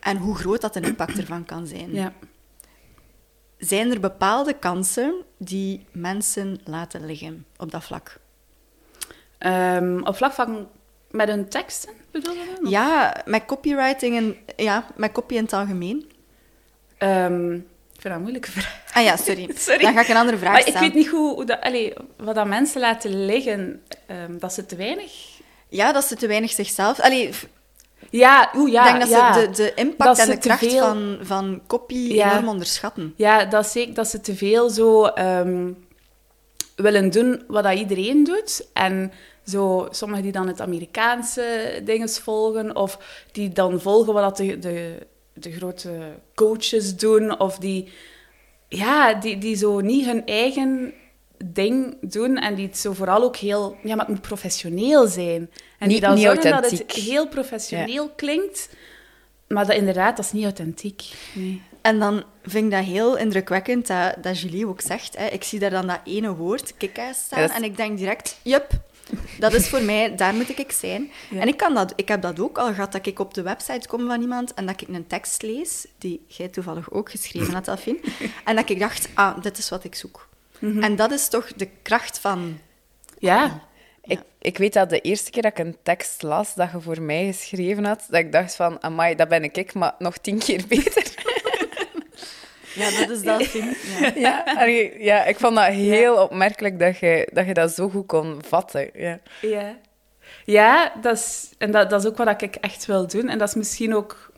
En 0.00 0.16
hoe 0.16 0.36
groot 0.36 0.60
dat 0.60 0.76
een 0.76 0.82
impact 0.84 1.18
ervan 1.18 1.44
kan 1.44 1.66
zijn. 1.66 1.92
Ja. 1.92 2.12
Zijn 3.58 3.90
er 3.90 4.00
bepaalde 4.00 4.52
kansen 4.52 5.14
die 5.38 5.86
mensen 5.92 6.60
laten 6.64 7.06
liggen 7.06 7.46
op 7.56 7.70
dat 7.70 7.84
vlak? 7.84 8.18
Ehm, 9.38 10.00
op 10.02 10.16
vlak 10.16 10.32
van 10.32 10.68
met 11.10 11.28
hun 11.28 11.48
teksten, 11.48 11.92
bedoel 12.10 12.34
je? 12.34 12.68
Ja, 12.68 13.22
met 13.24 13.44
copywriting 13.44 14.16
en 14.16 14.36
ja, 14.56 14.86
met 14.96 15.12
copy 15.12 15.34
in 15.34 15.42
het 15.42 15.52
algemeen. 15.52 16.10
Ehm, 16.98 17.52
ik 17.54 17.62
vind 18.00 18.02
dat 18.02 18.12
een 18.12 18.20
moeilijke 18.20 18.50
vraag. 18.50 18.82
Ah 18.92 19.02
ja, 19.02 19.16
sorry. 19.16 19.50
Sorry. 19.54 19.82
Dan 19.84 19.92
ga 19.92 20.00
ik 20.00 20.08
een 20.08 20.16
andere 20.16 20.38
vraag 20.38 20.52
Maar 20.52 20.60
ik 20.60 20.66
stellen. 20.66 20.88
weet 20.88 20.94
niet 20.94 21.08
hoe, 21.08 21.34
hoe 21.34 21.44
dat, 21.44 21.60
allee, 21.60 21.92
wat 22.16 22.34
dat 22.34 22.46
mensen 22.46 22.80
laten 22.80 23.26
liggen, 23.26 23.82
ehm, 24.06 24.38
dat 24.38 24.52
ze 24.52 24.66
te 24.66 24.76
weinig... 24.76 25.12
Ja, 25.68 25.92
dat 25.92 26.04
ze 26.04 26.16
te 26.16 26.26
weinig 26.26 26.50
zichzelf... 26.50 27.00
Allee, 27.00 27.30
Ja, 28.10 28.50
oeh, 28.56 28.70
ja, 28.72 28.84
ik 28.84 28.88
denk 28.88 29.00
dat 29.00 29.10
ja. 29.10 29.32
ze 29.34 29.40
de, 29.40 29.50
de 29.56 29.72
impact 29.74 30.16
Dat 30.16 30.28
en 30.28 30.34
de 30.34 30.38
kracht 30.38 30.58
veel- 30.66 30.78
van, 30.78 31.18
van 31.22 31.60
copy 31.66 31.94
Ja. 31.94 32.30
enorm 32.32 32.48
onderschatten. 32.48 33.12
Ja, 33.16 33.44
dat 33.44 33.66
zeker 33.66 33.94
dat 33.94 34.08
ze 34.08 34.20
te 34.20 34.34
veel 34.36 34.70
zo 34.70 35.04
ehm, 35.04 35.72
willen 36.76 37.10
doen 37.10 37.42
wat 37.48 37.62
dat 37.64 37.78
iedereen 37.78 38.24
doet. 38.24 38.68
En 38.72 39.12
zo, 39.46 39.88
sommigen 39.90 40.22
die 40.22 40.32
dan 40.32 40.46
het 40.46 40.60
Amerikaanse 40.60 41.80
dinges 41.84 42.18
volgen, 42.18 42.76
of 42.76 42.98
die 43.32 43.48
dan 43.52 43.80
volgen 43.80 44.12
wat 44.12 44.22
dat 44.22 44.36
de, 44.36 44.58
de, 44.58 45.06
de 45.32 45.52
grote 45.52 45.90
coaches 46.34 46.96
doen, 46.96 47.38
of 47.40 47.58
die, 47.58 47.92
ja, 48.68 49.14
die, 49.14 49.38
die 49.38 49.56
zo 49.56 49.80
niet 49.80 50.04
hun 50.06 50.26
eigen 50.26 50.92
ding 51.44 51.96
doen 52.00 52.36
en 52.36 52.54
die 52.54 52.66
het 52.66 52.78
zo 52.78 52.92
vooral 52.92 53.22
ook 53.22 53.36
heel... 53.36 53.76
Ja, 53.82 53.94
maar 53.94 54.04
het 54.04 54.14
moet 54.14 54.26
professioneel 54.26 55.06
zijn. 55.06 55.50
En 55.78 55.88
die 55.88 55.88
Niet- 55.88 56.00
dan 56.00 56.14
niet 56.14 56.24
zorgen 56.24 56.50
dat 56.50 56.70
het 56.70 56.92
heel 56.92 57.28
professioneel 57.28 58.10
klinkt, 58.10 58.68
maar 59.48 59.66
dat 59.66 59.76
inderdaad, 59.76 60.16
dat 60.16 60.24
is 60.24 60.32
niet 60.32 60.44
authentiek. 60.44 61.02
Nee. 61.34 61.62
En 61.80 61.98
dan 61.98 62.24
vind 62.42 62.64
ik 62.64 62.70
dat 62.70 62.84
heel 62.84 63.16
indrukwekkend 63.16 63.86
dat, 63.86 64.14
dat 64.22 64.40
Julie 64.40 64.66
ook 64.68 64.80
zegt. 64.80 65.16
Hè. 65.16 65.26
Ik 65.26 65.44
zie 65.44 65.58
daar 65.58 65.70
dan 65.70 65.86
dat 65.86 66.00
ene 66.04 66.34
woord, 66.34 66.76
kick-ass, 66.76 67.24
staan. 67.24 67.50
En 67.50 67.64
ik 67.64 67.76
denk 67.76 67.98
direct, 67.98 68.38
jup, 68.42 68.70
dat 69.38 69.52
is 69.52 69.68
voor 69.68 69.82
mij, 69.82 70.16
daar 70.16 70.34
moet 70.34 70.58
ik 70.58 70.72
zijn. 70.72 71.10
Ja. 71.30 71.40
En 71.40 71.48
ik, 71.48 71.56
kan 71.56 71.74
dat, 71.74 71.92
ik 71.96 72.08
heb 72.08 72.22
dat 72.22 72.40
ook 72.40 72.58
al 72.58 72.74
gehad, 72.74 72.92
dat 72.92 73.06
ik 73.06 73.18
op 73.18 73.34
de 73.34 73.42
website 73.42 73.88
kom 73.88 74.06
van 74.06 74.20
iemand 74.20 74.54
en 74.54 74.66
dat 74.66 74.80
ik 74.80 74.88
een 74.88 75.06
tekst 75.06 75.42
lees, 75.42 75.86
die 75.98 76.24
jij 76.26 76.48
toevallig 76.48 76.90
ook 76.90 77.10
geschreven 77.10 77.54
had, 77.54 77.64
Delphine. 77.64 77.98
en 78.44 78.56
dat 78.56 78.68
ik 78.68 78.78
dacht, 78.78 79.08
ah, 79.14 79.42
dit 79.42 79.58
is 79.58 79.68
wat 79.68 79.84
ik 79.84 79.94
zoek. 79.94 80.28
Mhm. 80.58 80.82
En 80.82 80.96
dat 80.96 81.10
is 81.10 81.28
toch 81.28 81.52
de 81.52 81.68
kracht 81.82 82.18
van... 82.18 82.58
Ja, 83.18 83.60
Ik, 84.02 84.20
ik 84.38 84.58
weet 84.58 84.72
dat 84.72 84.90
de 84.90 85.00
eerste 85.00 85.30
keer 85.30 85.42
dat 85.42 85.58
ik 85.58 85.64
een 85.64 85.76
tekst 85.82 86.22
las 86.22 86.54
dat 86.54 86.70
je 86.72 86.80
voor 86.80 87.02
mij 87.02 87.26
geschreven 87.26 87.84
had, 87.84 88.06
dat 88.08 88.20
ik 88.20 88.32
dacht 88.32 88.56
van, 88.56 88.82
amai, 88.82 89.14
dat 89.14 89.28
ben 89.28 89.42
ik, 89.42 89.74
maar 89.74 89.94
nog 89.98 90.18
tien 90.18 90.38
keer 90.38 90.62
beter. 90.68 91.04
Ja, 92.74 92.90
dat 92.98 93.10
is 93.10 93.22
dat. 93.22 93.52
Ja. 93.52 93.72
Ja, 94.14 94.64
je- 94.64 94.96
ja, 94.98 95.24
ik 95.24 95.38
vond 95.38 95.56
dat 95.56 95.64
heel 95.66 96.16
opmerkelijk 96.22 96.78
dat 96.78 96.98
je, 96.98 97.28
dat 97.32 97.46
je 97.46 97.54
dat 97.54 97.72
zo 97.72 97.88
goed 97.88 98.06
kon 98.06 98.38
vatten. 98.48 98.90
Ja. 98.94 99.18
Ja, 99.40 99.76
ja 100.44 100.92
dat 101.00 101.16
is, 101.16 101.50
en 101.58 101.70
dat, 101.70 101.90
dat 101.90 102.00
is 102.04 102.08
ook 102.10 102.16
wat 102.16 102.42
ik 102.42 102.54
echt 102.56 102.86
wil 102.86 103.06
doen. 103.06 103.28
En 103.28 103.38
dat 103.38 103.48
is 103.48 103.54
misschien 103.54 103.94
ook... 103.94 104.32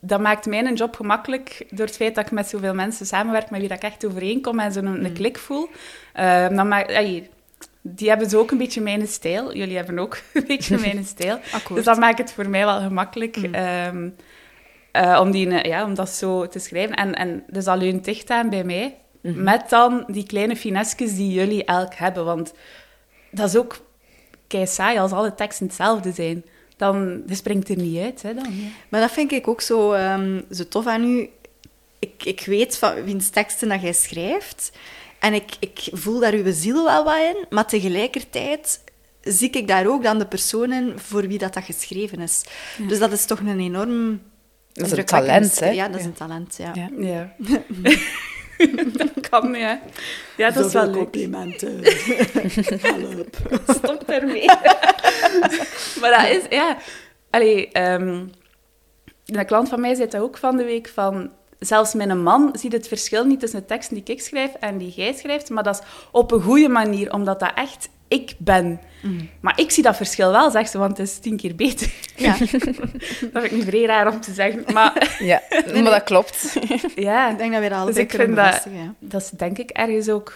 Dat 0.00 0.20
maakt 0.20 0.46
mijn 0.46 0.74
job 0.74 0.96
gemakkelijk 0.96 1.66
door 1.70 1.86
het 1.86 1.96
feit 1.96 2.14
dat 2.14 2.24
ik 2.24 2.30
met 2.30 2.48
zoveel 2.48 2.74
mensen 2.74 3.06
samenwerk 3.06 3.50
met 3.50 3.60
wie 3.60 3.68
dat 3.68 3.76
ik 3.78 3.82
echt 3.90 4.06
overeenkom 4.06 4.58
en 4.58 4.72
zo'n 4.72 4.86
een 4.86 5.00
Mm. 5.00 5.12
klik 5.12 5.38
voel. 5.38 5.68
Ehm, 6.12 6.54
dan 6.56 6.68
maakt, 6.68 6.92
die 7.82 8.08
hebben 8.08 8.30
zo 8.30 8.38
ook 8.38 8.50
een 8.50 8.58
beetje 8.58 8.80
mijn 8.80 9.06
stijl. 9.06 9.54
Jullie 9.54 9.76
hebben 9.76 9.98
ook 9.98 10.18
een 10.34 10.44
beetje 10.46 10.78
mijn 10.86 11.04
stijl. 11.04 11.38
Dus 11.74 11.84
dat 11.84 11.98
maakt 11.98 12.18
het 12.18 12.32
voor 12.32 12.48
mij 12.48 12.64
wel 12.64 12.80
gemakkelijk 12.80 13.36
Mm. 13.36 13.54
ehm, 13.54 14.08
eh, 14.92 15.18
om, 15.20 15.30
die, 15.30 15.48
eh, 15.60 15.70
ja, 15.70 15.84
om 15.84 15.94
dat 15.94 16.08
zo 16.10 16.46
te 16.48 16.58
schrijven. 16.58 16.96
En, 16.96 17.14
en 17.14 17.44
dus 17.46 17.66
al 17.66 17.80
hun 17.80 18.00
dicht 18.00 18.30
aan 18.30 18.50
bij 18.50 18.64
mij, 18.64 18.96
Mhm. 19.22 19.42
met 19.42 19.68
dan 19.68 20.04
die 20.06 20.26
kleine 20.26 20.56
finesses 20.56 21.14
die 21.16 21.32
jullie 21.32 21.64
elk 21.64 21.94
hebben. 21.94 22.24
Want 22.24 22.52
dat 23.30 23.48
is 23.48 23.56
ook 23.56 23.76
kei 24.46 24.66
saai 24.66 24.98
als 24.98 25.12
alle 25.12 25.34
teksten 25.34 25.66
hetzelfde 25.66 26.12
zijn. 26.12 26.44
Dan 26.78 27.22
dat 27.26 27.36
springt 27.36 27.68
er 27.68 27.76
niet 27.76 27.98
uit. 27.98 28.22
Hè, 28.22 28.34
dan, 28.34 28.44
ja. 28.50 28.68
Maar 28.88 29.00
dat 29.00 29.10
vind 29.12 29.32
ik 29.32 29.48
ook 29.48 29.60
zo, 29.60 29.92
ehm, 29.92 30.40
zo 30.50 30.68
tof 30.68 30.86
aan 30.86 31.04
u. 31.04 31.28
Ik, 31.98 32.12
ik 32.24 32.40
weet 32.46 32.78
van 32.78 33.04
wiens 33.04 33.28
teksten 33.28 33.68
dat 33.68 33.80
jij 33.82 33.92
schrijft. 33.92 34.72
En 35.18 35.34
ik, 35.34 35.44
ik 35.60 35.88
voel 35.92 36.20
daar 36.20 36.32
uw 36.32 36.52
ziel 36.52 36.84
wel 36.84 37.04
wat 37.04 37.16
in. 37.16 37.44
Maar 37.50 37.66
tegelijkertijd 37.66 38.80
zie 39.22 39.50
ik 39.50 39.68
daar 39.68 39.86
ook 39.86 40.02
dan 40.02 40.18
de 40.18 40.26
personen 40.26 40.98
voor 41.00 41.26
wie 41.28 41.38
dat, 41.38 41.54
dat 41.54 41.64
geschreven 41.64 42.20
is. 42.20 42.42
Dus 42.88 42.98
dat 42.98 43.12
is 43.12 43.24
toch 43.24 43.38
een 43.40 43.60
enorm... 43.60 44.20
Dat 44.72 44.86
is 44.92 44.98
een 44.98 45.04
talent, 45.04 45.60
hè? 45.60 45.70
Ja, 45.70 45.88
dat 45.88 45.96
is 45.96 46.02
Ja. 46.02 46.08
een 46.08 46.14
talent, 46.14 46.56
ja. 46.58 46.72
Ja. 46.74 46.90
Ja. 46.98 47.34
kan, 49.30 49.54
ja. 49.54 49.80
Ja, 50.36 50.50
dat 50.50 50.64
is 50.64 50.72
wel 50.72 50.84
leuk. 50.84 50.94
complimenten. 50.94 51.80
Help. 52.80 53.36
Stop 53.66 54.02
ermee. 54.06 54.44
maar 56.00 56.10
dat 56.10 56.28
is, 56.28 56.42
ja... 56.50 56.76
Allee, 57.30 57.68
ehm, 57.68 58.26
een 59.26 59.46
klant 59.46 59.68
van 59.68 59.80
mij 59.80 59.94
zei 59.94 60.08
dat 60.08 60.20
ook 60.20 60.36
van 60.36 60.56
de 60.56 60.64
week, 60.64 60.88
van... 60.88 61.30
Zelfs 61.58 61.94
mijn 61.94 62.22
man 62.22 62.50
ziet 62.52 62.72
het 62.72 62.88
verschil 62.88 63.24
niet 63.24 63.40
tussen 63.40 63.60
de 63.60 63.66
teksten 63.66 63.94
die 63.94 64.14
ik 64.14 64.22
schrijf 64.22 64.54
en 64.54 64.78
die 64.78 64.90
jij 64.90 65.12
schrijft, 65.12 65.50
maar 65.50 65.62
dat 65.62 65.74
is 65.74 65.86
op 66.12 66.32
een 66.32 66.42
goede 66.42 66.68
manier, 66.68 67.12
omdat 67.12 67.40
dat 67.40 67.52
echt 67.54 67.88
ik 68.08 68.34
ben. 68.38 68.80
Maar 69.40 69.60
ik 69.60 69.70
zie 69.70 69.82
dat 69.82 69.96
verschil 69.96 70.30
wel, 70.30 70.50
zegt 70.50 70.70
ze, 70.70 70.78
want 70.78 70.98
het 70.98 71.08
is 71.08 71.18
tien 71.18 71.36
keer 71.36 71.54
beter. 71.54 71.92
Ja. 72.16 72.36
dat 73.32 73.42
vind 73.42 73.44
ik 73.44 73.52
nu 73.52 73.62
vrij 73.62 73.84
raar 73.84 74.12
om 74.12 74.20
te 74.20 74.32
zeggen, 74.32 74.64
maar 74.72 75.16
Ja, 75.18 75.42
maar 75.72 75.82
dat 75.82 76.02
klopt. 76.02 76.58
ja... 76.94 77.30
Ik 77.30 77.38
denk 77.38 77.52
dat 77.52 77.62
we 77.62 77.68
dat 77.68 77.78
Dus 77.78 77.86
altijd 77.86 77.96
ik 77.96 78.10
vind 78.10 78.22
kunnen 78.22 78.52
dat. 78.52 78.66
Ja. 78.72 78.94
dat 78.98 79.20
is 79.22 79.30
denk 79.30 79.58
ik 79.58 79.70
ergens 79.70 80.08
ook 80.08 80.32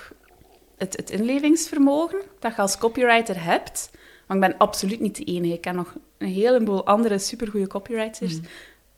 het, 0.79 0.97
het 0.97 1.11
inlevingsvermogen 1.11 2.21
dat 2.39 2.55
je 2.55 2.61
als 2.61 2.79
copywriter 2.79 3.45
hebt. 3.45 3.91
Want 4.27 4.45
ik 4.45 4.49
ben 4.51 4.59
absoluut 4.59 5.01
niet 5.01 5.17
de 5.17 5.25
enige. 5.25 5.55
Ik 5.55 5.61
ken 5.61 5.75
nog 5.75 5.95
een 6.19 6.29
heleboel 6.29 6.87
andere 6.87 7.19
supergoeie 7.19 7.67
copywriters. 7.67 8.41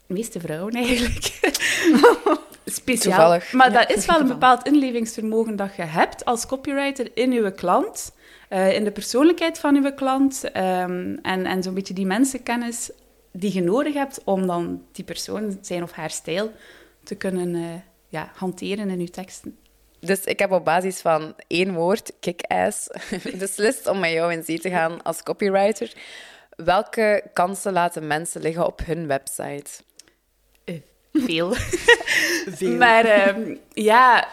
De 0.07 0.15
meeste 0.15 0.41
vrouwen 0.41 0.73
eigenlijk. 0.73 1.33
Speciaal. 2.65 3.15
Toevallig. 3.17 3.53
Maar 3.53 3.73
Ja, 3.73 3.79
dat 3.79 3.97
is 3.97 4.07
wel 4.07 4.21
een 4.21 4.27
bepaald 4.27 4.67
inlevingsvermogen 4.67 5.57
dat 5.57 5.77
je 5.77 5.83
hebt 5.83 6.25
als 6.25 6.47
copywriter 6.47 7.11
in 7.15 7.33
je 7.33 7.53
klant. 7.53 8.13
eh, 8.49 8.75
in 8.75 8.85
de 8.85 8.91
persoonlijkheid 8.91 9.59
van 9.59 9.75
je 9.83 9.95
klant. 9.95 10.51
ehm, 10.53 11.17
en 11.23 11.47
en 11.47 11.63
zo'n 11.63 11.75
beetje 11.75 11.95
die 11.95 12.07
mensenkennis 12.07 12.91
die 13.33 13.55
je 13.55 13.63
nodig 13.63 13.95
hebt 13.95 14.21
om 14.25 14.47
dan 14.47 14.83
die 14.93 15.05
persoon, 15.05 15.59
zijn 15.61 15.83
of 15.83 15.93
haar 15.93 16.11
stijl, 16.11 16.53
te 17.05 17.15
kunnen 17.15 17.55
eh, 17.55 17.63
ja, 18.09 18.31
hanteren 18.35 18.91
in 18.91 19.01
je 19.01 19.11
teksten. 19.11 19.57
Dus 20.01 20.25
ik 20.25 20.39
heb 20.39 20.53
op 20.53 20.65
basis 20.65 21.01
van 21.01 21.35
één 21.47 21.75
woord, 21.75 22.13
kick-ass, 22.21 22.89
beslist 23.39 23.87
om 23.87 23.99
met 23.99 24.11
jou 24.11 24.33
in 24.33 24.43
zee 24.45 24.59
te 24.61 24.71
gaan 24.71 25.03
als 25.03 25.23
copywriter. 25.23 25.93
Welke 26.57 27.23
kansen 27.33 27.73
laten 27.73 28.07
mensen 28.07 28.41
liggen 28.41 28.67
op 28.67 28.81
hun 28.85 29.07
website? 29.07 29.71
Veel. 32.61 32.77
Maar 32.79 33.05
ehm, 33.05 33.57
ja, 33.73 34.29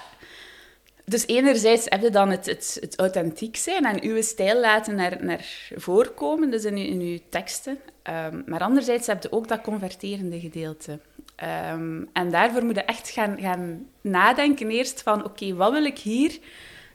dus 1.05 1.27
enerzijds 1.27 1.85
heb 1.89 2.01
je 2.01 2.09
dan 2.09 2.29
het, 2.29 2.45
het, 2.45 2.77
het 2.79 2.99
authentiek 2.99 3.57
zijn 3.57 3.85
en 3.85 4.03
uw 4.03 4.21
stijl 4.21 4.59
laten 4.59 4.95
naar, 4.95 5.17
naar 5.23 5.69
voorkomen, 5.75 6.51
dus 6.51 6.65
in 6.65 6.77
uw, 6.77 6.83
in 6.83 6.99
uw 7.01 7.17
teksten. 7.29 7.79
Ehm, 8.03 8.41
maar 8.45 8.59
anderzijds 8.59 9.07
heb 9.07 9.23
je 9.23 9.31
ook 9.31 9.47
dat 9.47 9.61
converterende 9.61 10.39
gedeelte. 10.39 10.99
Ehm, 11.35 12.03
en 12.13 12.31
daarvoor 12.31 12.65
moet 12.65 12.75
je 12.75 12.83
echt 12.83 13.09
gaan, 13.09 13.37
gaan 13.39 13.87
nadenken 14.01 14.69
eerst 14.69 15.01
van, 15.01 15.23
oké, 15.23 15.53
wat 15.53 15.71
wil 15.71 15.85
ik 15.85 15.97
hier 15.97 16.39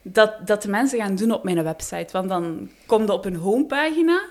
dat, 0.03 0.47
dat 0.47 0.63
de 0.63 0.69
mensen 0.69 0.99
gaan 0.99 1.17
doen 1.17 1.31
op 1.31 1.45
mijn 1.45 1.63
website? 1.63 2.13
Want 2.13 2.29
dan 2.29 2.71
kom 2.87 3.03
je 3.03 3.13
op 3.13 3.25
een 3.25 3.37
homepagina 3.37 4.23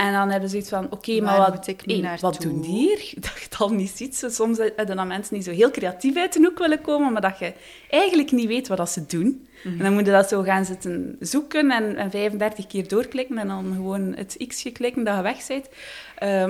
en 0.00 0.12
dan 0.12 0.30
hebben 0.30 0.48
ze 0.48 0.54
zoiets 0.54 0.68
van, 0.68 0.86
oké, 0.90 1.20
maar 1.20 1.38
wat, 1.38 1.66
hey, 1.84 2.18
wat 2.20 2.40
doen 2.40 2.60
die 2.60 2.70
hier? 2.70 3.12
Dat 3.14 3.32
je 3.34 3.44
het 3.44 3.56
al 3.58 3.70
niet 3.70 3.90
ziet. 3.90 4.26
Soms 4.28 4.58
hebben 4.58 4.96
dan 4.96 5.06
mensen 5.06 5.34
die 5.34 5.42
zo 5.42 5.50
heel 5.50 5.70
creatief 5.70 6.16
uit 6.16 6.32
de 6.32 6.38
hoek 6.38 6.58
willen 6.58 6.80
komen, 6.80 7.12
maar 7.12 7.22
dat 7.22 7.38
je 7.38 7.52
eigenlijk 7.90 8.32
niet 8.32 8.46
weet 8.46 8.68
wat 8.68 8.76
dat 8.76 8.90
ze 8.90 9.06
doen. 9.06 9.48
Mhm. 9.64 9.76
En 9.76 9.84
dan 9.84 9.92
moet 9.92 10.06
je 10.06 10.12
dat 10.12 10.28
zo 10.28 10.42
gaan 10.42 10.64
zitten 10.64 11.16
zoeken 11.20 11.70
en, 11.70 11.96
en 11.96 12.10
35 12.10 12.66
keer 12.66 12.88
doorklikken 12.88 13.38
en 13.38 13.48
dan 13.48 13.72
gewoon 13.74 14.14
het 14.14 14.44
x'je 14.48 14.70
klikken 14.70 15.04
dat 15.04 15.16
je 15.16 15.22
weg 15.22 15.46
bent, 15.46 15.68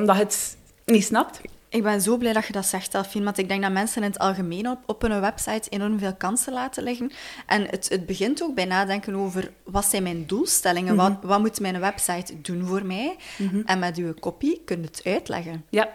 omdat 0.00 0.16
je 0.16 0.22
het 0.22 0.56
niet 0.84 1.04
snapt. 1.04 1.40
Ik 1.70 1.82
ben 1.82 2.00
zo 2.00 2.16
blij 2.16 2.32
dat 2.32 2.46
je 2.46 2.52
dat 2.52 2.66
zegt, 2.66 2.92
Delphine, 2.92 3.24
want 3.24 3.38
ik 3.38 3.48
denk 3.48 3.62
dat 3.62 3.72
mensen 3.72 4.02
in 4.02 4.08
het 4.08 4.18
algemeen 4.18 4.68
op, 4.68 4.78
op 4.86 5.02
hun 5.02 5.20
website 5.20 5.70
enorm 5.70 5.98
veel 5.98 6.14
kansen 6.14 6.52
laten 6.52 6.82
liggen. 6.82 7.12
En 7.46 7.66
het, 7.66 7.88
het 7.88 8.06
begint 8.06 8.42
ook 8.42 8.54
bij 8.54 8.64
nadenken 8.64 9.14
over 9.14 9.52
wat 9.64 9.84
zijn 9.84 10.02
mijn 10.02 10.26
doelstellingen, 10.26 10.96
wat, 10.96 11.12
wat 11.22 11.40
moet 11.40 11.60
mijn 11.60 11.80
website 11.80 12.40
doen 12.40 12.66
voor 12.66 12.86
mij? 12.86 13.16
En 13.64 13.78
met 13.78 13.96
uw 13.96 14.14
kopie 14.14 14.62
kun 14.64 14.80
je 14.80 14.86
het 14.86 15.00
uitleggen. 15.04 15.64
Ja. 15.68 15.88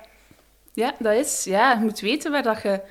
ja, 0.74 0.96
dat 1.00 1.14
is. 1.14 1.44
Ja, 1.44 1.74
je 1.74 1.80
moet 1.80 2.00
weten 2.00 2.32
waar 2.32 2.44
dat 2.44 2.62
je... 2.62 2.82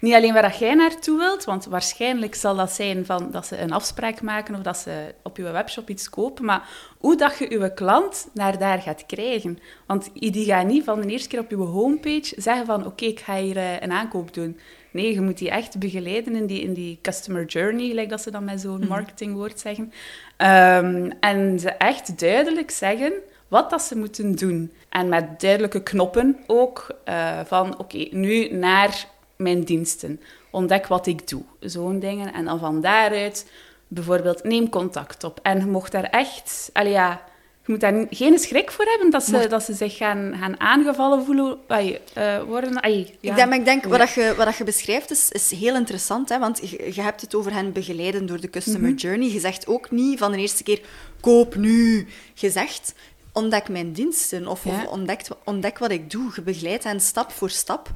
Niet 0.00 0.14
alleen 0.14 0.32
waar 0.32 0.42
dat 0.42 0.58
jij 0.58 0.74
naartoe 0.74 1.18
wilt, 1.18 1.44
want 1.44 1.64
waarschijnlijk 1.64 2.34
zal 2.34 2.56
dat 2.56 2.70
zijn 2.70 3.06
van 3.06 3.30
dat 3.30 3.46
ze 3.46 3.58
een 3.58 3.72
afspraak 3.72 4.22
maken 4.22 4.54
of 4.54 4.60
dat 4.60 4.76
ze 4.76 5.14
op 5.22 5.36
je 5.36 5.50
webshop 5.50 5.88
iets 5.88 6.10
kopen, 6.10 6.44
maar 6.44 6.68
hoe 6.98 7.16
dat 7.16 7.38
je 7.38 7.50
je 7.50 7.74
klant 7.74 8.28
naar 8.34 8.58
daar 8.58 8.78
gaat 8.78 9.06
krijgen. 9.06 9.58
Want 9.86 10.10
die 10.14 10.44
gaat 10.44 10.66
niet 10.66 10.84
van 10.84 11.00
de 11.00 11.08
eerste 11.08 11.28
keer 11.28 11.40
op 11.40 11.50
je 11.50 11.56
homepage 11.56 12.34
zeggen 12.36 12.66
van 12.66 12.86
oké, 12.86 13.04
ik 13.04 13.20
ga 13.20 13.36
hier 13.36 13.56
eh, 13.56 13.80
een 13.80 13.92
aankoop 13.92 14.34
doen. 14.34 14.58
Nee, 14.92 15.14
je 15.14 15.20
moet 15.20 15.38
die 15.38 15.50
echt 15.50 15.78
begeleiden 15.78 16.34
in 16.34 16.46
die, 16.46 16.62
in 16.62 16.72
die 16.72 16.98
customer 17.02 17.44
journey, 17.44 17.88
gelijk 17.88 18.08
dat 18.08 18.20
ze 18.20 18.30
dan 18.30 18.44
met 18.44 18.60
zo'n 18.60 18.86
marketingwoord 18.88 19.60
zeggen. 19.60 19.92
Ehm, 20.36 21.10
en 21.20 21.58
ze 21.58 21.70
echt 21.70 22.18
duidelijk 22.18 22.70
zeggen 22.70 23.12
wat 23.48 23.70
dat 23.70 23.82
ze 23.82 23.96
moeten 23.96 24.34
doen. 24.34 24.72
En 24.88 25.08
met 25.08 25.40
duidelijke 25.40 25.82
knoppen 25.82 26.36
ook 26.46 26.86
eh, 27.04 27.40
van 27.44 27.78
oké, 27.78 28.06
nu 28.10 28.52
naar 28.52 29.06
mijn 29.40 29.64
diensten. 29.64 30.20
Ontdek 30.50 30.86
wat 30.86 31.06
ik 31.06 31.28
doe. 31.28 31.42
Zo'n 31.60 31.98
dingen. 31.98 32.32
En 32.32 32.44
dan 32.44 32.58
van 32.58 32.80
daaruit 32.80 33.50
bijvoorbeeld 33.88 34.44
neem 34.44 34.68
contact 34.68 35.24
op. 35.24 35.40
En 35.42 35.58
je 35.58 35.66
mocht 35.66 35.92
daar 35.92 36.04
echt... 36.04 36.70
Allee, 36.72 36.92
ja, 36.92 37.22
je 37.64 37.72
moet 37.72 37.80
daar 37.80 38.06
geen 38.10 38.38
schrik 38.38 38.70
voor 38.70 38.84
hebben 38.84 39.10
dat 39.10 39.24
ze, 39.24 39.46
dat 39.48 39.62
ze 39.62 39.74
zich 39.74 39.96
gaan, 39.96 40.34
gaan 40.40 40.60
aangevallen 40.60 41.24
voelen 41.24 41.58
ai, 41.66 41.98
eh, 42.12 42.42
worden. 42.42 42.72
Ja. 42.72 42.86
Ik 42.86 43.18
denk, 43.20 43.48
maar 43.48 43.58
ik 43.58 43.64
denk 43.64 43.84
wat, 43.84 43.98
dat 43.98 44.10
je, 44.10 44.34
wat 44.36 44.46
dat 44.46 44.56
je 44.56 44.64
beschrijft 44.64 45.10
is, 45.10 45.30
is 45.30 45.50
heel 45.50 45.74
interessant, 45.74 46.28
hè? 46.28 46.38
want 46.38 46.70
je, 46.70 46.94
je 46.94 47.02
hebt 47.02 47.20
het 47.20 47.34
over 47.34 47.52
hen 47.52 47.72
begeleiden 47.72 48.26
door 48.26 48.40
de 48.40 48.50
customer 48.50 48.92
journey. 48.92 49.32
Je 49.32 49.40
zegt 49.40 49.66
ook 49.66 49.90
niet 49.90 50.18
van 50.18 50.32
de 50.32 50.38
eerste 50.38 50.62
keer, 50.62 50.80
koop 51.20 51.54
nu. 51.54 52.06
Je 52.34 52.50
zegt, 52.50 52.94
ontdek 53.32 53.68
mijn 53.68 53.92
diensten 53.92 54.46
of, 54.46 54.64
Ja. 54.64 54.70
of 54.70 54.86
ontdek, 54.86 55.22
ontdek 55.44 55.78
wat 55.78 55.90
ik 55.90 56.10
doe. 56.10 56.32
Je 56.34 56.42
begeleidt 56.42 56.84
hen 56.84 57.00
stap 57.00 57.30
voor 57.32 57.50
stap 57.50 57.90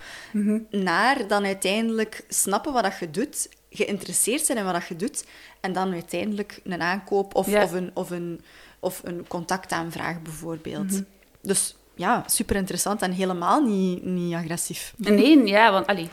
naar 0.71 1.27
dan 1.29 1.45
uiteindelijk 1.45 2.25
snappen 2.29 2.73
wat 2.73 2.83
dat 2.83 2.99
je 3.01 3.11
doet, 3.11 3.49
geïnteresseerd 3.71 4.45
zijn 4.47 4.59
in 4.59 4.65
wat 4.65 4.73
dat 4.75 4.87
je 4.87 4.97
doet 4.97 5.25
en 5.61 5.73
dan 5.73 5.93
uiteindelijk 5.93 6.61
een 6.65 6.83
aankoop 6.83 7.35
of, 7.35 7.47
Ja. 7.51 7.63
of, 7.63 7.73
een, 7.73 7.91
of, 7.95 8.11
een, 8.11 8.41
of 8.81 9.01
een 9.05 9.27
contactaanvraag 9.29 10.23
bijvoorbeeld. 10.23 11.03
Dus 11.43 11.77
ja, 11.95 12.25
super 12.27 12.57
interessant 12.57 13.03
en 13.03 13.13
helemaal 13.13 13.63
niet, 13.63 14.05
niet 14.05 14.35
agressief. 14.35 14.95
Nee, 14.97 15.47
ja, 15.47 15.73
want 15.73 15.87
allee, 15.87 16.09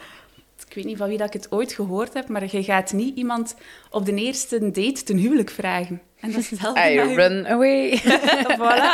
ik 0.68 0.74
weet 0.76 0.86
niet 0.86 0.98
van 0.98 1.08
wie 1.10 1.18
dat 1.18 1.28
ik 1.28 1.34
het 1.42 1.52
ooit 1.52 1.74
gehoord 1.74 2.14
heb, 2.14 2.28
maar 2.28 2.56
je 2.56 2.64
gaat 2.64 2.94
niet 2.94 3.16
iemand 3.18 3.56
op 3.90 4.06
de 4.06 4.14
eerste 4.16 4.60
date 4.72 5.04
ten 5.04 5.18
huwelijk 5.18 5.50
vragen. 5.50 6.02
En 6.22 6.32
dat 6.32 6.40
is 6.40 6.50
hetzelfde 6.50 6.92
I 6.92 7.16
run 7.16 7.48
away. 7.48 8.02
voilà. 8.62 8.92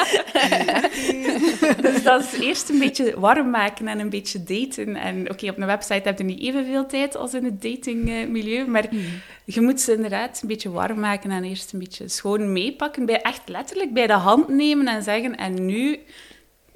dus 1.85 2.03
dat 2.03 2.21
is 2.21 2.39
eerst 2.39 2.69
een 2.69 2.79
beetje 2.79 3.19
warm 3.19 3.49
maken 3.49 3.87
en 3.87 3.99
een 3.99 4.09
beetje 4.09 4.43
daten. 4.43 4.95
En 4.95 5.31
oké, 5.31 5.49
op 5.49 5.57
een 5.57 5.65
website 5.65 6.01
heb 6.03 6.17
je 6.17 6.23
niet 6.23 6.41
evenveel 6.41 6.85
tijd 6.85 7.15
als 7.15 7.33
in 7.33 7.45
het 7.45 7.61
datingmilieu, 7.61 8.67
maar 8.67 8.85
je 9.45 9.61
moet 9.61 9.81
ze 9.81 9.93
inderdaad 9.93 10.39
een 10.41 10.47
beetje 10.47 10.71
warm 10.71 10.99
maken 10.99 11.31
en 11.31 11.43
eerst 11.43 11.73
een 11.73 11.79
beetje 11.79 12.07
schoon 12.07 12.51
meepakken. 12.51 13.05
Bij, 13.05 13.21
echt 13.21 13.41
letterlijk 13.45 13.93
bij 13.93 14.07
de 14.07 14.13
hand 14.13 14.47
nemen 14.47 14.87
en 14.87 15.03
zeggen, 15.03 15.35
en 15.35 15.65
nu 15.65 15.99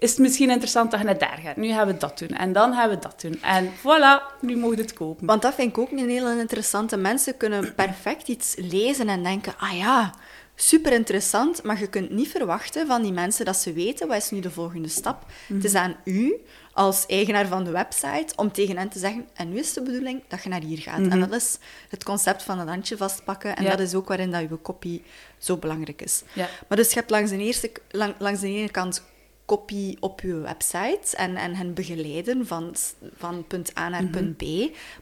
is 0.02 0.10
het 0.10 0.20
misschien 0.20 0.50
interessant 0.50 0.92
dat 0.92 1.00
je 1.00 1.06
naar 1.06 1.18
daar 1.18 1.40
gaat. 1.44 1.56
Nu 1.56 1.68
gaan 1.68 1.88
we 1.88 1.98
dat 1.98 2.20
doen. 2.20 2.30
En 2.30 2.54
dan 2.54 2.74
gaan 2.74 2.90
we 2.90 3.00
dat 3.00 3.22
doen. 3.22 3.42
En 3.42 3.70
voilà, 3.78 4.40
nu 4.40 4.58
mogen 4.58 4.76
we 4.76 4.82
het 4.82 4.94
kopen. 4.94 5.26
Want 5.26 5.42
dat 5.42 5.54
vind 5.54 5.70
ik 5.70 5.78
ook 5.78 5.92
een 5.92 6.10
hele 6.10 6.40
interessante. 6.40 6.98
Mensen 6.98 7.38
kunnen 7.38 7.76
perfect 7.76 8.28
iets 8.28 8.56
lezen 8.58 9.10
en 9.10 9.24
denken, 9.24 9.54
ah 9.58 9.78
ja, 9.78 10.14
super 10.56 10.92
interessant, 10.94 11.64
maar 11.64 11.80
je 11.80 11.88
kunt 11.88 12.10
niet 12.12 12.28
verwachten 12.30 12.88
van 12.88 13.02
die 13.02 13.12
mensen 13.12 13.46
dat 13.46 13.58
ze 13.58 13.74
weten 13.74 14.08
wat 14.08 14.18
is 14.18 14.30
nu 14.30 14.40
de 14.40 14.52
volgende 14.52 14.88
stap. 14.88 15.26
Het 15.54 15.64
is 15.64 15.74
aan 15.74 15.96
u 16.04 16.36
als 16.74 17.06
eigenaar 17.06 17.48
van 17.48 17.64
de 17.64 17.72
website 17.72 18.34
om 18.36 18.52
tegen 18.52 18.78
hen 18.78 18.90
te 18.90 19.00
zeggen, 19.00 19.28
en 19.34 19.50
nu 19.50 19.60
is 19.60 19.74
de 19.74 19.82
bedoeling 19.82 20.24
dat 20.28 20.44
je 20.44 20.50
naar 20.50 20.62
hier 20.62 20.78
gaat. 20.78 21.08
En 21.08 21.20
dat 21.20 21.34
is 21.34 21.58
het 21.90 22.04
concept 22.04 22.44
van 22.44 22.60
het 22.60 22.68
handje 22.70 22.98
vastpakken 22.98 23.56
en 23.56 23.64
Ja. 23.64 23.70
dat 23.70 23.80
is 23.80 23.94
ook 23.96 24.08
waarin 24.08 24.32
dat 24.32 24.42
je 24.42 24.62
copy 24.62 25.02
zo 25.38 25.58
belangrijk 25.58 26.02
is. 26.02 26.24
Ja. 26.34 26.50
Maar 26.68 26.78
dus 26.78 26.90
je 26.90 26.96
hebt 26.96 27.10
langs 27.10 27.30
de, 27.32 27.38
eerste, 27.38 27.72
lang- 27.92 28.16
langs 28.20 28.40
de 28.40 28.48
ene 28.48 28.70
kant 28.72 29.04
copy 29.46 29.98
op 30.00 30.22
je 30.22 30.34
website 30.36 31.16
en, 31.18 31.36
en 31.36 31.56
hen 31.56 31.74
begeleiden 31.74 32.48
van, 32.48 32.76
van 33.18 33.48
punt 33.48 33.78
A 33.78 33.90
naar 33.90 34.04
punt 34.06 34.38
B. 34.38 34.44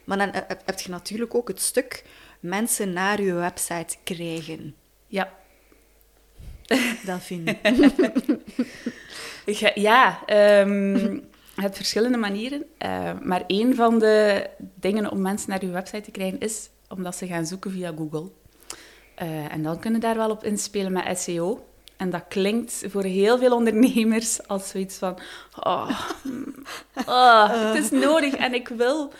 Maar 0.04 0.18
dan 0.18 0.30
heb 0.64 0.80
je 0.80 0.90
natuurlijk 0.90 1.34
ook 1.34 1.48
het 1.48 1.60
stuk 1.60 2.04
mensen 2.40 2.92
naar 2.92 3.22
je 3.22 3.32
website 3.32 3.96
krijgen. 4.04 4.74
Ja. 5.06 5.38
Ik. 9.44 9.72
Ja, 9.74 10.18
je 10.26 11.20
hebt 11.54 11.76
verschillende 11.76 12.18
manieren. 12.18 12.64
eh, 12.78 13.10
maar 13.22 13.44
een 13.46 13.74
van 13.74 13.98
de 13.98 14.46
dingen 14.74 15.10
om 15.10 15.20
mensen 15.20 15.50
naar 15.50 15.64
je 15.64 15.70
website 15.70 16.00
te 16.00 16.10
krijgen 16.10 16.40
is 16.40 16.68
omdat 16.88 17.16
ze 17.16 17.26
gaan 17.26 17.46
zoeken 17.46 17.70
via 17.70 17.92
Google. 17.96 18.30
Eh, 19.14 19.52
en 19.52 19.62
dan 19.62 19.80
kunnen 19.80 20.00
daar 20.00 20.16
wel 20.16 20.30
op 20.30 20.44
inspelen 20.44 20.92
met 20.92 21.18
SEO. 21.18 21.64
En 21.96 22.10
dat 22.10 22.24
klinkt 22.28 22.84
voor 22.88 23.02
heel 23.02 23.38
veel 23.38 23.54
ondernemers 23.54 24.48
als 24.48 24.68
zoiets 24.68 24.96
van... 24.96 25.18
Oh, 25.62 26.00
mm, 26.22 26.54
oh, 27.06 27.48
het 27.50 27.84
is 27.84 27.90
nodig 27.90 28.34
en 28.34 28.54
ik 28.54 28.68
wil... 28.68 29.12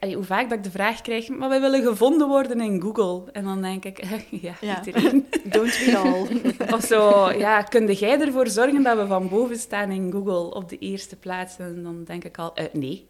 Allee, 0.00 0.14
hoe 0.14 0.24
vaak 0.24 0.48
dat 0.48 0.58
ik 0.58 0.64
de 0.64 0.70
vraag 0.70 1.00
krijg, 1.00 1.28
maar 1.28 1.48
wij 1.48 1.60
willen 1.60 1.82
gevonden 1.82 2.28
worden 2.28 2.60
in 2.60 2.80
Google. 2.80 3.32
En 3.32 3.44
dan 3.44 3.62
denk 3.62 3.84
ik, 3.84 4.04
ja, 4.30 4.54
Ja. 4.60 4.84
iedereen. 4.86 5.26
Don't 5.44 5.78
we 5.84 5.96
all. 5.96 6.26
Of 6.76 6.84
zo, 6.84 7.30
ja, 7.30 7.62
kun 7.62 7.92
jij 7.92 8.20
ervoor 8.20 8.48
zorgen 8.48 8.82
dat 8.82 8.96
we 8.98 9.06
van 9.06 9.28
boven 9.28 9.56
staan 9.58 9.90
in 9.90 10.12
Google 10.12 10.54
op 10.54 10.68
de 10.68 10.78
eerste 10.78 11.16
plaats? 11.16 11.58
En 11.58 11.82
dan 11.82 12.04
denk 12.04 12.24
ik 12.24 12.38
al, 12.38 12.54
eh, 12.54 12.64
nee. 12.72 13.06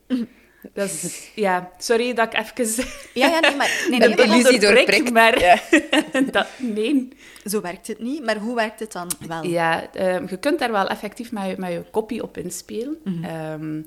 Dat 0.73 0.87
is, 0.91 1.31
ja, 1.35 1.71
sorry 1.79 2.15
dat 2.15 2.33
ik 2.35 2.39
even 2.59 2.85
Ja, 3.15 3.27
ja, 3.29 3.41
nee, 3.41 3.57
maar, 3.57 3.87
nee, 3.91 4.03
Een 4.03 4.09
nee, 4.17 4.27
maar 4.27 4.37
illusie 4.37 4.61
doorprikt. 4.61 5.13
maar 5.13 5.41
Ja. 5.41 5.59
dat, 6.31 6.47
nee. 6.57 7.09
zo 7.45 7.61
werkt 7.61 7.87
het 7.87 7.99
niet. 7.99 8.25
Maar 8.25 8.37
hoe 8.37 8.55
werkt 8.55 8.81
het 8.81 8.93
dan 8.93 9.11
wel? 9.29 9.45
Ja, 9.45 9.93
ehm, 9.93 10.27
je 10.29 10.37
kunt 10.37 10.59
daar 10.59 10.73
wel 10.73 10.89
effectief 10.89 11.33
met 11.33 11.47
je, 11.47 11.55
met 11.59 11.71
je 11.73 11.85
copy 11.91 12.19
op 12.19 12.37
inspelen. 12.39 12.99
Ehm, 13.23 13.83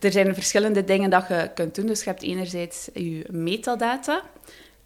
er 0.00 0.12
zijn 0.12 0.34
verschillende 0.34 0.84
dingen 0.84 1.10
dat 1.10 1.28
je 1.28 1.50
kunt 1.54 1.74
doen. 1.74 1.86
Dus 1.86 2.04
je 2.04 2.10
hebt 2.10 2.22
enerzijds 2.22 2.88
je 2.94 3.24
metadata, 3.30 4.22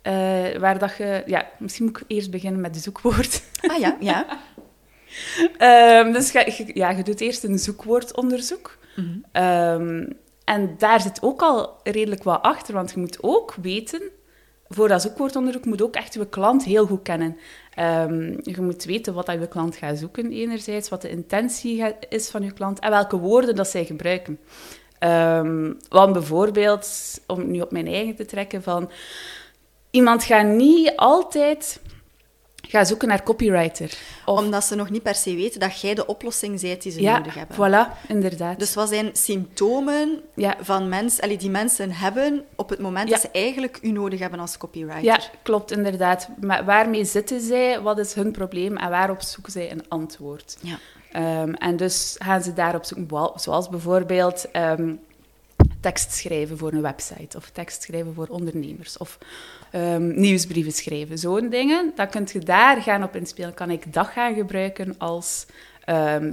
eh, 0.02 0.12
waar 0.59 0.78
dat 0.78 0.97
je... 0.97 1.23
Ja, 1.26 1.49
misschien 1.59 1.85
moet 1.85 1.97
ik 1.97 2.04
eerst 2.06 2.30
beginnen 2.30 2.61
met 2.61 2.75
de 2.75 2.80
zoekwoord. 2.80 3.42
Ah 3.66 3.78
ja, 3.78 3.97
ja. 4.00 4.26
Ehm, 5.59 6.12
dus 6.12 6.32
je, 6.32 6.71
ja, 6.75 6.90
je 6.90 7.02
doet 7.02 7.21
eerst 7.21 7.44
een 7.44 7.59
zoekwoordonderzoek. 7.59 8.78
Ehm, 9.32 10.06
en 10.44 10.75
daar 10.78 11.00
zit 11.00 11.23
ook 11.23 11.42
al 11.42 11.76
redelijk 11.82 12.23
wat 12.23 12.42
achter, 12.42 12.75
want 12.75 12.90
je 12.90 13.00
moet 13.00 13.18
ook 13.21 13.54
weten, 13.54 14.02
voor 14.68 14.88
dat 14.88 15.02
zoekwoordonderzoek 15.02 15.64
moet 15.64 15.82
ook 15.82 15.94
echt 15.94 16.14
je 16.14 16.28
klant 16.28 16.64
heel 16.64 16.87
goed 16.87 17.02
kennen. 17.02 17.37
Ehm, 17.75 18.38
je 18.42 18.61
moet 18.61 18.85
weten 18.85 19.14
wat 19.14 19.26
dat 19.26 19.40
je 19.40 19.49
klant 19.49 19.76
gaat 19.76 19.99
zoeken, 19.99 20.32
enerzijds, 20.32 20.88
wat 20.88 21.02
de 21.02 21.11
intentie 21.11 21.85
is 22.09 22.28
van 22.30 22.42
je 22.42 22.52
klant 22.52 22.78
en 22.78 22.90
welke 22.90 23.18
woorden 23.18 23.54
dat 23.54 23.68
zij 23.68 23.85
gebruiken. 23.85 24.38
Ehm, 25.02 25.73
want 25.88 26.12
bijvoorbeeld, 26.12 26.88
om 27.26 27.50
nu 27.50 27.61
op 27.61 27.71
mijn 27.71 27.87
eigen 27.87 28.16
te 28.16 28.25
trekken, 28.25 28.62
van 28.62 28.90
iemand 29.90 30.25
gaat 30.25 30.47
niet 30.47 30.92
altijd 30.97 31.80
gaan 32.68 32.87
zoeken 32.87 33.09
naar 33.09 33.23
copywriter. 33.23 33.99
Of 34.25 34.38
Omdat 34.38 34.64
ze 34.64 34.75
nog 34.75 34.90
niet 34.90 35.02
per 35.02 35.14
se 35.14 35.35
weten 35.35 35.61
dat 35.61 35.80
jij 35.80 35.94
de 35.94 36.06
oplossing 36.06 36.61
bent 36.61 36.82
die 36.82 36.92
ze 36.92 37.00
ja, 37.00 37.16
nodig 37.18 37.35
hebben. 37.35 37.56
voilà, 37.56 38.09
inderdaad. 38.09 38.59
Dus 38.59 38.75
wat 38.75 38.88
zijn 38.88 39.11
symptomen 39.12 40.21
Ja. 40.35 40.56
van 40.61 40.88
mensen, 40.88 41.38
die 41.38 41.50
mensen 41.50 41.92
hebben 41.92 42.44
op 42.57 42.68
het 42.68 42.79
moment 42.79 43.09
Ja. 43.09 43.12
dat 43.14 43.20
ze 43.22 43.31
eigenlijk 43.33 43.79
u 43.83 43.90
nodig 43.90 44.18
hebben 44.20 44.40
als 44.40 44.57
copywriter? 44.57 45.03
ja, 45.05 45.18
klopt, 45.42 45.70
inderdaad. 45.70 46.29
Maar 46.40 46.64
waarmee 46.64 47.05
zitten 47.05 47.40
zij? 47.40 47.81
Wat 47.81 47.98
is 47.98 48.14
hun 48.14 48.33
probleem? 48.33 48.76
En 48.76 48.90
waarop 48.90 49.22
zoeken 49.22 49.53
zij 49.53 49.70
een 49.70 49.85
antwoord? 49.88 50.57
Ja. 50.61 50.79
Ehm, 51.12 51.53
en 51.53 51.77
dus 51.77 52.16
gaan 52.18 52.42
ze 52.42 52.53
daarop 52.53 52.85
zoeken, 52.85 53.31
zoals 53.35 53.68
bijvoorbeeld 53.68 54.51
ehm, 54.51 54.94
tekst 55.81 56.12
schrijven 56.12 56.59
voor 56.59 56.72
een 56.72 56.83
website, 56.83 57.37
of 57.37 57.51
tekst 57.51 57.83
schrijven 57.83 58.14
voor 58.14 58.27
ondernemers, 58.27 58.96
of 58.98 59.18
ehm, 59.70 60.20
nieuwsbrieven 60.20 60.72
schrijven. 60.72 61.18
Zo'n 61.18 61.48
dingen, 61.48 61.92
dan 61.94 62.09
kun 62.09 62.29
je 62.33 62.38
daar 62.38 62.83
gaan 62.83 63.03
op 63.03 63.16
inspelen. 63.16 63.55
Kan 63.55 63.70
ik 63.70 63.92
dat 63.92 64.07
gaan 64.07 64.35
gebruiken 64.35 64.94
als 64.98 65.46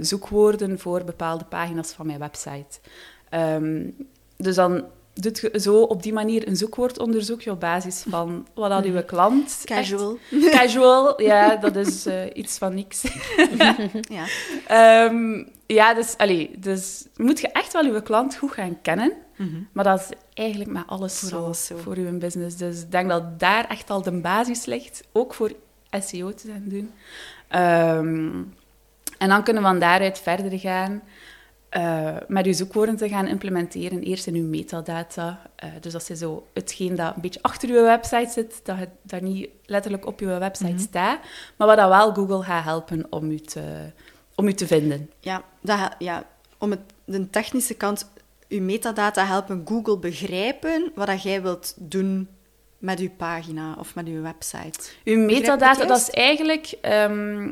zoekwoorden 0.00 0.78
voor 0.78 1.04
bepaalde 1.04 1.44
pagina's 1.44 1.92
van 1.92 2.06
mijn 2.06 2.18
website? 2.18 2.78
Dus 4.36 4.54
dan 4.54 4.84
doet 5.20 5.38
je 5.38 5.60
zo 5.60 5.82
op 5.82 6.02
die 6.02 6.12
manier 6.12 6.48
een 6.48 6.56
zoekwoordonderzoekje 6.56 7.50
op 7.50 7.60
basis 7.60 8.04
van 8.08 8.46
wat 8.54 8.70
had 8.70 8.84
uw 8.84 9.02
klant... 9.04 9.46
echt- 9.46 9.64
Casual. 9.64 10.18
Casual, 10.56 11.22
ja, 11.22 11.56
dat 11.56 11.76
is 11.76 12.06
eh, 12.06 12.24
iets 12.32 12.58
van 12.58 12.74
niks. 12.74 13.02
Ja. 14.16 14.24
Ehm, 14.66 15.44
ja, 15.66 15.94
dus, 15.94 16.14
allee, 16.16 16.50
dus 16.58 17.06
moet 17.16 17.40
je 17.40 17.48
echt 17.48 17.72
wel 17.72 17.84
je 17.84 18.02
klant 18.02 18.36
goed 18.36 18.52
gaan 18.52 18.78
kennen. 18.82 19.12
Maar 19.72 19.84
dat 19.84 20.00
is 20.00 20.16
eigenlijk 20.34 20.70
met 20.70 20.82
alles, 20.86 21.18
Voor 21.18 21.28
zo, 21.28 21.44
alles 21.44 21.66
zo. 21.66 21.76
voor 21.76 21.96
uw 21.96 22.18
business. 22.18 22.56
Dus 22.56 22.80
ik 22.82 22.90
denk 22.90 23.08
dat 23.08 23.38
daar 23.40 23.68
echt 23.68 23.90
al 23.90 24.02
de 24.02 24.12
basis 24.12 24.64
ligt, 24.64 25.02
ook 25.12 25.34
voor 25.34 25.52
SEO 26.00 26.34
te 26.34 26.48
gaan 26.48 26.64
doen. 26.64 26.90
Ehm, 27.48 28.30
en 29.18 29.28
dan 29.28 29.42
kunnen 29.42 29.62
we 29.62 29.68
van 29.68 29.78
daaruit 29.78 30.18
verder 30.18 30.58
gaan 30.58 31.02
eh, 31.70 32.16
met 32.28 32.46
uw 32.46 32.52
zoekwoorden 32.52 32.96
te 32.96 33.08
gaan 33.08 33.26
implementeren. 33.26 34.02
Eerst 34.02 34.26
in 34.26 34.34
uw 34.34 34.46
metadata. 34.46 35.40
Eh, 35.56 35.68
dus 35.80 35.92
dat 35.92 36.10
is 36.10 36.18
zo 36.18 36.46
hetgeen 36.52 36.94
dat 36.94 37.14
een 37.14 37.22
beetje 37.22 37.42
achter 37.42 37.68
uw 37.68 37.82
website 37.82 38.30
zit, 38.30 38.60
dat 38.64 38.76
het 38.76 38.88
daar 39.02 39.22
niet 39.22 39.48
letterlijk 39.64 40.06
op 40.06 40.20
uw 40.20 40.38
website 40.38 40.78
staat, 40.78 41.18
maar 41.56 41.66
wat 41.66 41.76
dat 41.76 41.88
wel 41.88 42.14
Google 42.14 42.42
gaat 42.42 42.64
helpen 42.64 43.06
om 43.10 43.30
u 43.30 43.40
te, 43.40 43.62
om 44.34 44.46
u 44.46 44.52
te 44.52 44.66
vinden. 44.66 45.10
Ja, 45.20 45.42
dat, 45.60 45.94
ja, 45.98 46.24
om 46.58 46.70
het, 46.70 46.80
de 47.04 47.30
technische 47.30 47.74
kant, 47.74 48.10
uw 48.48 48.62
metadata 48.62 49.26
helpen 49.26 49.62
Google 49.64 49.98
begrijpen 49.98 50.92
wat 50.94 51.06
dat 51.06 51.22
jij 51.22 51.42
wilt 51.42 51.74
doen 51.78 52.28
met 52.78 52.98
uw 52.98 53.10
pagina 53.16 53.76
of 53.78 53.94
met 53.94 54.06
uw 54.06 54.22
website. 54.22 54.90
Uw 55.04 55.18
metadata, 55.18 55.84
dat 55.84 55.98
is 55.98 56.10
eigenlijk... 56.10 56.74
ehm, 56.80 57.50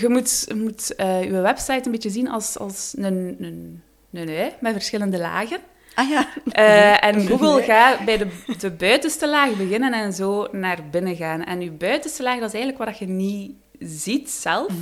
je 0.00 0.08
moet, 0.08 0.44
je 0.48 0.54
moet 0.54 0.94
eh, 0.94 1.24
je 1.24 1.40
website 1.40 1.80
een 1.84 1.90
beetje 1.90 2.10
zien 2.10 2.28
als, 2.30 2.58
als 2.58 2.94
een, 2.96 3.36
een, 3.38 3.82
een 4.12 4.52
met 4.60 4.72
verschillende 4.72 5.18
lagen. 5.18 5.58
Ah 5.94 6.08
ja, 6.08 6.28
Eh, 6.52 7.04
en 7.04 7.26
Google 7.28 7.62
gaat 7.62 8.04
bij 8.04 8.18
de, 8.18 8.28
de 8.58 8.70
buitenste 8.70 9.28
laag 9.28 9.56
beginnen 9.56 9.92
en 9.92 10.12
zo 10.12 10.48
naar 10.52 10.78
binnen 10.90 11.16
gaan. 11.16 11.44
En 11.44 11.60
uw 11.60 11.76
buitenste 11.76 12.22
laag, 12.22 12.38
dat 12.38 12.48
is 12.48 12.54
eigenlijk 12.54 12.84
wat 12.84 12.98
je 12.98 13.06
niet 13.06 13.52
ziet 13.78 14.30
zelf, 14.30 14.72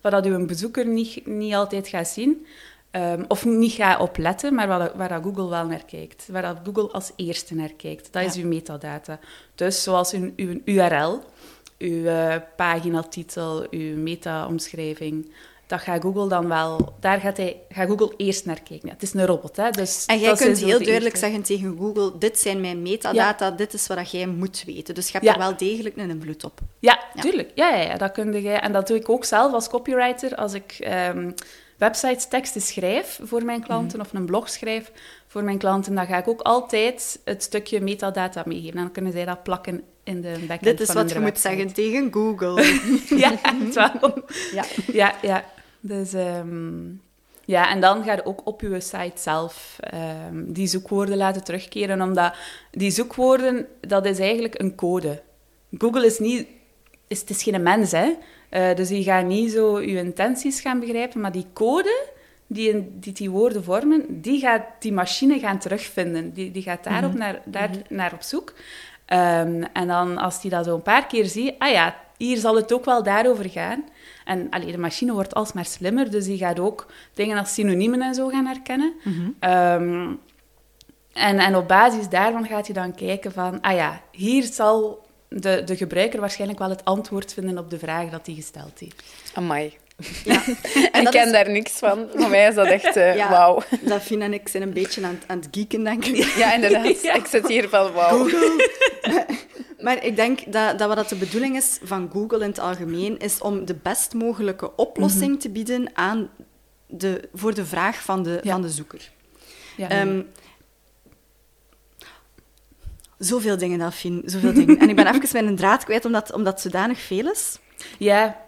wat 0.00 0.12
dat 0.12 0.26
uw 0.26 0.46
bezoeker 0.46 0.86
niet, 0.86 1.26
niet 1.26 1.54
altijd 1.54 1.88
gaat 1.88 2.08
zien. 2.08 2.46
ehm, 2.90 3.24
of 3.28 3.44
niet 3.44 3.72
gaat 3.72 4.00
opletten, 4.00 4.54
maar 4.54 4.68
waar, 4.68 4.90
waar 4.96 5.08
dat 5.08 5.22
Google 5.22 5.48
wel 5.48 5.66
naar 5.66 5.84
kijkt. 5.84 6.28
Waar 6.32 6.42
dat 6.42 6.56
Google 6.64 6.90
als 6.92 7.12
eerste 7.16 7.54
naar 7.54 7.72
kijkt. 7.76 8.12
Dat 8.12 8.22
is 8.24 8.36
uw 8.36 8.48
metadata. 8.48 9.18
Dus 9.54 9.82
zoals 9.82 10.12
uw, 10.12 10.32
uw 10.36 10.60
URL, 10.64 11.22
uw 11.78 12.06
eh, 12.06 12.34
paginatitel, 12.56 13.66
uw 13.70 13.96
meta-omschrijving... 13.96 15.32
Dat 15.66 15.80
gaat 15.80 16.02
Google 16.02 16.28
dan 16.28 16.48
wel... 16.48 16.94
Daar 17.00 17.20
gaat, 17.20 17.36
hij, 17.36 17.60
gaat 17.68 17.88
Google 17.88 18.12
eerst 18.16 18.44
naar 18.46 18.60
kijken. 18.62 18.88
Het 18.88 19.02
is 19.02 19.14
een 19.14 19.26
robot, 19.26 19.56
hè. 19.56 19.70
Dus 19.70 20.06
en 20.06 20.18
jij 20.18 20.34
kunt 20.34 20.58
heel 20.58 20.78
de 20.78 20.84
duidelijk 20.84 21.04
eerste. 21.04 21.18
zeggen 21.18 21.42
tegen 21.42 21.76
Google, 21.78 22.18
dit 22.18 22.38
zijn 22.38 22.60
mijn 22.60 22.82
metadata, 22.82 23.50
dit 23.50 23.72
is 23.74 23.86
wat 23.86 24.10
jij 24.10 24.26
moet 24.26 24.62
weten. 24.66 24.94
Dus 24.94 25.06
je 25.06 25.12
hebt 25.12 25.24
Ja. 25.24 25.32
er 25.32 25.38
wel 25.38 25.56
degelijk 25.56 25.96
een 25.96 26.10
invloed 26.10 26.44
op. 26.44 26.60
Ja, 26.78 26.98
Ja. 27.14 27.22
tuurlijk. 27.22 27.50
Ja, 27.54 27.68
ja, 27.68 27.82
ja, 27.82 27.96
dat 27.96 28.12
kun 28.12 28.42
je. 28.42 28.50
En 28.50 28.72
dat 28.72 28.86
doe 28.86 28.96
ik 28.96 29.08
ook 29.08 29.24
zelf 29.24 29.52
als 29.52 29.68
copywriter. 29.68 30.34
Als 30.34 30.52
ik 30.52 30.76
ehm 30.80 31.30
websites, 31.78 32.28
teksten 32.28 32.60
schrijf 32.60 33.20
voor 33.22 33.44
mijn 33.44 33.62
klanten 33.62 34.00
of 34.00 34.12
een 34.12 34.26
blog 34.26 34.48
schrijf 34.50 34.92
voor 35.26 35.44
mijn 35.44 35.58
klanten, 35.58 35.94
dan 35.94 36.06
ga 36.06 36.16
ik 36.16 36.28
ook 36.28 36.40
altijd 36.40 37.20
het 37.24 37.42
stukje 37.42 37.80
metadata 37.80 38.42
meegeven. 38.46 38.76
En 38.76 38.82
dan 38.82 38.92
kunnen 38.92 39.12
zij 39.12 39.24
dat 39.24 39.42
plakken 39.42 39.82
in 40.08 40.20
de 40.20 40.34
backend 40.48 40.62
Dit 40.64 40.80
is 40.80 40.86
van 40.86 40.94
wat 40.94 41.12
je 41.12 41.20
moet 41.20 41.38
zeggen 41.38 41.72
tegen 41.72 42.12
Google. 42.12 42.64
ja, 43.24 43.32
wel. 43.74 44.14
ja. 44.58 44.64
Ja, 44.92 45.14
ja. 45.22 45.44
Dus, 45.80 46.12
ehm, 46.12 46.86
ja, 47.44 47.70
en 47.70 47.80
dan 47.80 48.04
ga 48.04 48.12
je 48.12 48.24
ook 48.26 48.40
op 48.44 48.60
je 48.60 48.80
site 48.80 49.12
zelf 49.14 49.76
ehm, 49.80 50.42
die 50.52 50.66
zoekwoorden 50.66 51.16
laten 51.16 51.44
terugkeren, 51.44 52.02
omdat 52.02 52.34
die 52.70 52.90
zoekwoorden, 52.90 53.66
dat 53.80 54.04
is 54.06 54.18
eigenlijk 54.18 54.60
een 54.60 54.74
code. 54.74 55.22
Google 55.78 56.06
is 56.06 56.18
niet... 56.18 56.46
Is, 57.08 57.20
het 57.20 57.30
is 57.30 57.42
geen 57.42 57.62
mens, 57.62 57.90
hè. 57.92 58.12
Eh, 58.48 58.74
dus 58.74 58.88
die 58.88 59.02
gaat 59.04 59.24
niet 59.26 59.52
zo 59.52 59.80
je 59.80 59.96
intenties 59.96 60.60
gaan 60.60 60.80
begrijpen, 60.80 61.20
maar 61.20 61.32
die 61.32 61.46
code, 61.52 62.06
die, 62.46 62.68
in- 62.70 62.92
die 63.00 63.12
die 63.12 63.30
woorden 63.30 63.64
vormen, 63.64 64.20
die 64.20 64.40
gaat 64.40 64.62
die 64.80 64.92
machine 64.92 65.38
gaan 65.38 65.58
terugvinden. 65.58 66.32
Die, 66.32 66.50
die 66.50 66.62
gaat 66.62 66.84
daarop 66.84 67.14
naar, 67.14 67.40
daar 67.44 67.70
naar 67.88 68.12
op 68.12 68.22
zoek. 68.22 68.52
Ehm, 69.08 69.62
en 69.72 69.86
dan, 69.86 70.18
als 70.18 70.40
die 70.40 70.50
dat 70.50 70.64
zo 70.64 70.74
een 70.74 70.82
paar 70.82 71.06
keer 71.06 71.26
ziet, 71.26 71.54
ah 71.58 71.70
ja, 71.70 71.96
hier 72.16 72.36
zal 72.36 72.56
het 72.56 72.72
ook 72.72 72.84
wel 72.84 73.02
daarover 73.02 73.50
gaan. 73.50 73.84
En 74.24 74.46
allee, 74.50 74.72
de 74.72 74.78
machine 74.78 75.12
wordt 75.12 75.34
alsmaar 75.34 75.64
slimmer, 75.64 76.10
dus 76.10 76.24
die 76.24 76.38
gaat 76.38 76.58
ook 76.58 76.86
dingen 77.14 77.38
als 77.38 77.54
synoniemen 77.54 78.02
en 78.02 78.14
zo 78.14 78.28
gaan 78.28 78.46
herkennen. 78.46 78.92
Ehm, 79.38 80.12
en, 81.12 81.38
en 81.38 81.56
op 81.56 81.68
basis 81.68 82.08
daarvan 82.08 82.46
gaat 82.46 82.66
hij 82.66 82.74
dan 82.74 82.94
kijken 82.94 83.32
van, 83.32 83.60
ah 83.60 83.74
ja, 83.74 84.00
hier 84.12 84.42
zal 84.42 85.06
de, 85.28 85.62
de 85.64 85.76
gebruiker 85.76 86.20
waarschijnlijk 86.20 86.58
wel 86.58 86.70
het 86.70 86.84
antwoord 86.84 87.32
vinden 87.32 87.58
op 87.58 87.70
de 87.70 87.78
vraag 87.78 88.10
dat 88.10 88.26
hij 88.26 88.34
gesteld 88.34 88.78
heeft. 88.78 89.02
Amai. 89.34 89.76
Ja. 90.24 90.42
En 90.92 90.98
ik 90.98 91.04
dat 91.04 91.08
ken 91.08 91.26
is- 91.26 91.32
daar 91.32 91.50
niks 91.50 91.72
van. 91.72 92.08
Voor 92.14 92.28
mij 92.28 92.48
is 92.48 92.54
dat 92.54 92.66
echt 92.66 92.96
eh, 92.96 93.16
Ja, 93.16 93.30
wauw. 93.30 93.62
Dafine 93.80 94.24
en 94.24 94.32
ik 94.32 94.48
zijn 94.48 94.62
een 94.62 94.72
beetje 94.72 95.04
aan, 95.04 95.10
het- 95.14 95.24
aan 95.26 95.36
het 95.38 95.48
geeken, 95.50 95.84
denk 95.84 96.04
ik. 96.04 96.24
Ja, 96.36 96.54
inderdaad. 96.54 97.02
Ja. 97.02 97.14
Ik 97.14 97.26
zit 97.26 97.48
hier 97.48 97.68
van 97.68 97.92
wauw. 97.92 98.28
Maar 99.80 100.04
ik 100.04 100.16
denk 100.16 100.52
dat, 100.52 100.78
dat 100.78 100.88
wat 100.88 100.96
dat 100.96 101.08
de 101.08 101.16
bedoeling 101.16 101.56
is 101.56 101.78
van 101.82 102.10
Google 102.12 102.38
in 102.42 102.48
het 102.48 102.58
algemeen, 102.58 103.18
is 103.18 103.38
om 103.40 103.64
de 103.64 103.74
best 103.74 104.14
mogelijke 104.14 104.76
oplossing 104.76 105.40
te 105.40 105.50
bieden 105.50 105.90
aan 105.94 106.30
de, 106.86 107.28
voor 107.34 107.54
de 107.54 107.66
vraag 107.66 108.02
van 108.02 108.22
de, 108.22 108.40
van 108.44 108.62
de 108.62 108.68
zoeker. 108.70 109.10
Ja. 109.76 109.88
Ehm, 109.88 110.22
zoveel 113.18 113.58
dingen, 113.58 113.78
Delphine, 113.78 114.22
zoveel 114.24 114.52
dingen. 114.52 114.78
En 114.78 114.88
ik 114.88 114.96
ben 114.96 115.14
even 115.14 115.44
mijn 115.44 115.56
draad 115.56 115.84
kwijt, 115.84 116.04
omdat, 116.04 116.32
omdat 116.32 116.52
het 116.52 116.62
zodanig 116.72 117.00
veel 117.00 117.30
is. 117.30 117.58
ja, 117.98 118.46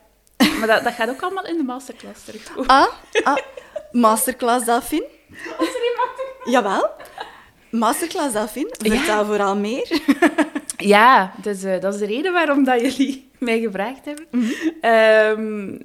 maar 0.61 0.69
dat, 0.69 0.85
dat 0.85 0.93
gaat 0.93 1.09
ook 1.09 1.23
allemaal 1.23 1.47
in 1.47 1.57
de 1.57 1.63
masterclass 1.63 2.25
terug. 2.25 2.67
Ah, 2.67 2.87
ah 3.25 3.37
masterclass 3.93 4.65
Delphine. 4.65 5.07
Jawel. 6.45 6.91
Masterclass 7.71 8.33
Delphine. 8.33 8.75
Vertel 8.79 9.25
vooral 9.25 9.57
meer. 9.57 10.01
Ja, 10.77 11.33
dus 11.43 11.63
eh, 11.63 11.81
dat 11.81 11.95
is 11.95 12.01
de 12.01 12.07
reden 12.07 12.33
waarom 12.33 12.65
dat 12.65 12.81
jullie 12.81 13.31
mij 13.39 13.61
gevraagd 13.61 14.05
hebben. 14.05 14.27
Ehm, 14.81 15.79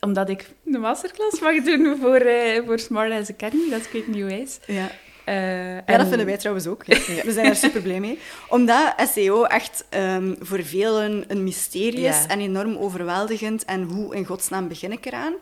omdat 0.00 0.28
ik 0.28 0.46
de 0.62 0.78
masterclass 0.78 1.40
mag 1.40 1.62
doen 1.62 1.96
voor, 2.00 2.16
eh, 2.16 2.66
voor 2.66 2.78
Smart 2.78 3.12
As 3.12 3.30
Academy, 3.30 3.70
dat 3.70 3.80
is 3.80 3.88
Quick 3.88 4.06
New 4.06 4.30
Ways. 4.30 4.58
Ja. 4.66 4.90
Eh, 5.24 5.74
Ja, 5.74 5.84
en- 5.84 5.98
dat 5.98 6.08
vinden 6.08 6.26
wij 6.26 6.36
trouwens 6.38 6.66
ook. 6.66 6.84
We 7.24 7.32
zijn 7.32 7.46
er 7.46 7.56
super 7.56 7.80
blij 7.82 8.00
mee. 8.00 8.18
Omdat 8.48 8.94
SEO 9.14 9.44
echt 9.44 9.84
ehm, 9.88 10.34
voor 10.40 10.62
velen 10.62 11.24
een 11.28 11.44
mysterie 11.44 12.06
is 12.06 12.26
en 12.28 12.40
enorm 12.40 12.76
overweldigend. 12.76 13.64
En 13.64 13.82
hoe 13.82 14.14
in 14.14 14.24
godsnaam 14.24 14.68
begin 14.68 14.92
ik 14.92 15.06
eraan? 15.06 15.34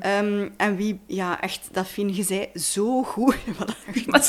Ehm, 0.00 0.48
en 0.56 0.76
wie, 0.76 1.00
ja, 1.06 1.40
echt, 1.40 1.68
Daphine, 1.72 2.14
je 2.16 2.22
zei 2.22 2.48
zo 2.54 3.02
goed. 3.02 3.36
Wat 4.06 4.26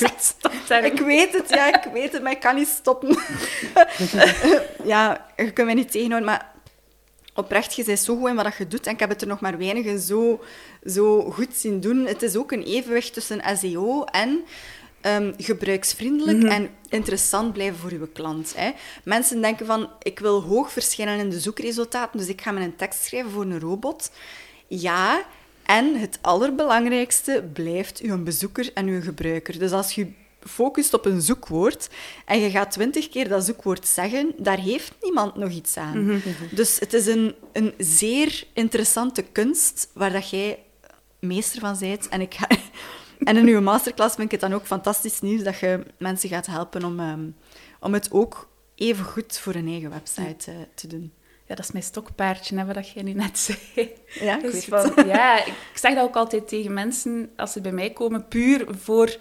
dat 0.68 0.84
Ik 0.84 0.98
weet 1.00 1.32
het, 1.32 1.48
ja, 1.48 1.66
ik 1.82 1.92
weet 1.92 2.12
het, 2.12 2.22
maar 2.22 2.32
ik 2.32 2.40
kan 2.40 2.54
niet 2.54 2.68
stoppen. 2.68 3.18
ja, 4.84 5.26
je 5.36 5.50
kunt 5.52 5.66
mij 5.66 5.74
niet 5.74 5.90
tegenhouden, 5.90 6.28
maar 6.30 6.50
oprecht, 7.34 7.74
je 7.74 7.84
bent 7.84 7.98
zo 7.98 8.16
goed 8.16 8.28
in 8.28 8.34
wat 8.34 8.56
je 8.58 8.66
doet 8.66 8.86
en 8.86 8.92
ik 8.92 9.00
heb 9.00 9.08
het 9.08 9.20
er 9.22 9.26
nog 9.28 9.40
maar 9.40 9.58
weinigen 9.58 9.98
zo, 10.00 10.40
zo 10.86 11.30
goed 11.30 11.54
zien 11.54 11.80
doen. 11.80 12.06
Het 12.06 12.22
is 12.22 12.36
ook 12.36 12.52
een 12.52 12.62
evenwicht 12.62 13.12
tussen 13.12 13.40
SEO 13.58 14.04
en 14.04 14.40
ehm, 15.00 15.32
gebruiksvriendelijk 15.36 16.42
en 16.42 16.70
interessant 16.88 17.52
blijven 17.52 17.78
voor 17.78 17.92
je 17.92 18.08
klant. 18.12 18.52
Hè. 18.56 18.70
Mensen 19.04 19.40
denken 19.40 19.66
van, 19.66 19.90
ik 20.02 20.18
wil 20.18 20.42
hoog 20.42 20.72
verschijnen 20.72 21.18
in 21.18 21.30
de 21.30 21.40
zoekresultaten, 21.40 22.18
dus 22.18 22.28
ik 22.28 22.40
ga 22.40 22.50
mijn 22.50 22.76
tekst 22.76 23.04
schrijven 23.04 23.30
voor 23.30 23.42
een 23.42 23.60
robot. 23.60 24.10
Ja, 24.66 25.24
en 25.64 26.00
het 26.00 26.18
allerbelangrijkste 26.20 27.44
blijft 27.52 28.00
uw 28.00 28.22
bezoeker 28.22 28.70
en 28.74 28.86
uw 28.86 29.00
gebruiker. 29.00 29.58
Dus 29.58 29.72
als 29.72 29.94
je 29.94 30.12
focust 30.40 30.94
op 30.94 31.04
een 31.04 31.22
zoekwoord 31.22 31.88
en 32.24 32.40
je 32.40 32.50
gaat 32.50 32.70
twintig 32.70 33.08
keer 33.08 33.28
dat 33.28 33.44
zoekwoord 33.44 33.86
zeggen, 33.86 34.32
daar 34.36 34.58
heeft 34.58 34.92
niemand 35.02 35.34
nog 35.34 35.50
iets 35.50 35.76
aan. 35.76 36.22
Dus 36.50 36.78
het 36.78 36.92
is 36.92 37.06
een, 37.06 37.34
een 37.52 37.74
zeer 37.78 38.44
interessante 38.52 39.22
kunst 39.22 39.90
waar 39.92 40.12
dat 40.12 40.30
jij 40.30 40.58
meester 41.18 41.60
van 41.60 41.76
bent. 41.78 42.08
En, 42.08 42.20
ik 42.20 42.34
ga, 42.34 42.48
en 43.24 43.36
in 43.36 43.46
uw 43.46 43.60
masterclass 43.60 44.14
vind 44.14 44.32
ik 44.32 44.40
het 44.40 44.50
dan 44.50 44.58
ook 44.58 44.66
fantastisch 44.66 45.20
nieuws 45.20 45.42
dat 45.42 45.58
je 45.58 45.82
mensen 45.98 46.28
gaat 46.28 46.46
helpen 46.46 46.84
om, 46.84 47.00
ehm, 47.00 47.26
om 47.80 47.92
het 47.92 48.12
ook 48.12 48.48
even 48.74 49.04
goed 49.04 49.38
voor 49.38 49.52
hun 49.52 49.68
eigen 49.68 49.90
website 49.90 50.50
eh, 50.50 50.56
te 50.74 50.86
doen. 50.86 51.12
Ja, 51.46 51.54
dat 51.54 51.64
is 51.64 51.72
mijn 51.72 51.84
stokpaardje, 51.84 52.56
hè, 52.58 52.64
wat 52.64 52.90
jij 52.90 53.02
nu 53.02 53.12
net 53.12 53.38
zei. 53.74 53.90
Ja, 54.20 54.36
ik 54.36 54.42
Dus 54.42 54.52
weet 54.52 54.64
van, 54.64 55.06
ja, 55.06 55.44
ik 55.44 55.72
zeg 55.74 55.94
dat 55.94 56.04
ook 56.04 56.16
altijd 56.16 56.48
tegen 56.48 56.72
mensen 56.72 57.30
als 57.36 57.52
ze 57.52 57.60
bij 57.60 57.72
mij 57.72 57.90
komen, 57.90 58.28
puur 58.28 58.66
voor 58.70 59.16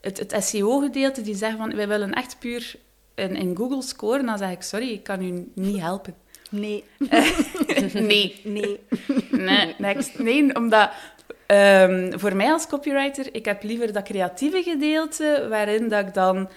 het, 0.00 0.18
het 0.18 0.44
SEO-gedeelte. 0.44 1.22
Die 1.22 1.34
zeggen 1.34 1.58
van, 1.58 1.74
wij 1.74 1.88
willen 1.88 2.12
echt 2.12 2.38
puur 2.38 2.74
in, 3.14 3.36
in 3.36 3.56
Google 3.56 3.82
scoren. 3.82 4.26
Dan 4.26 4.38
zeg 4.38 4.50
ik, 4.50 4.62
sorry, 4.62 4.88
ik 4.88 5.02
kan 5.02 5.22
u 5.22 5.50
niet 5.54 5.80
helpen. 5.80 6.14
Nee. 6.50 6.84
nee. 7.92 8.40
Nee. 8.44 8.80
Nee, 9.30 9.74
next. 9.78 10.18
Nee, 10.18 10.54
omdat 10.54 10.90
ehm, 11.50 12.18
voor 12.18 12.36
mij 12.36 12.52
als 12.52 12.66
copywriter, 12.66 13.26
ik 13.32 13.44
heb 13.44 13.62
liever 13.62 13.92
dat 13.92 14.04
creatieve 14.04 14.62
gedeelte, 14.62 15.46
waarin 15.48 15.88
dat 15.88 16.06
ik 16.06 16.14
dan... 16.14 16.48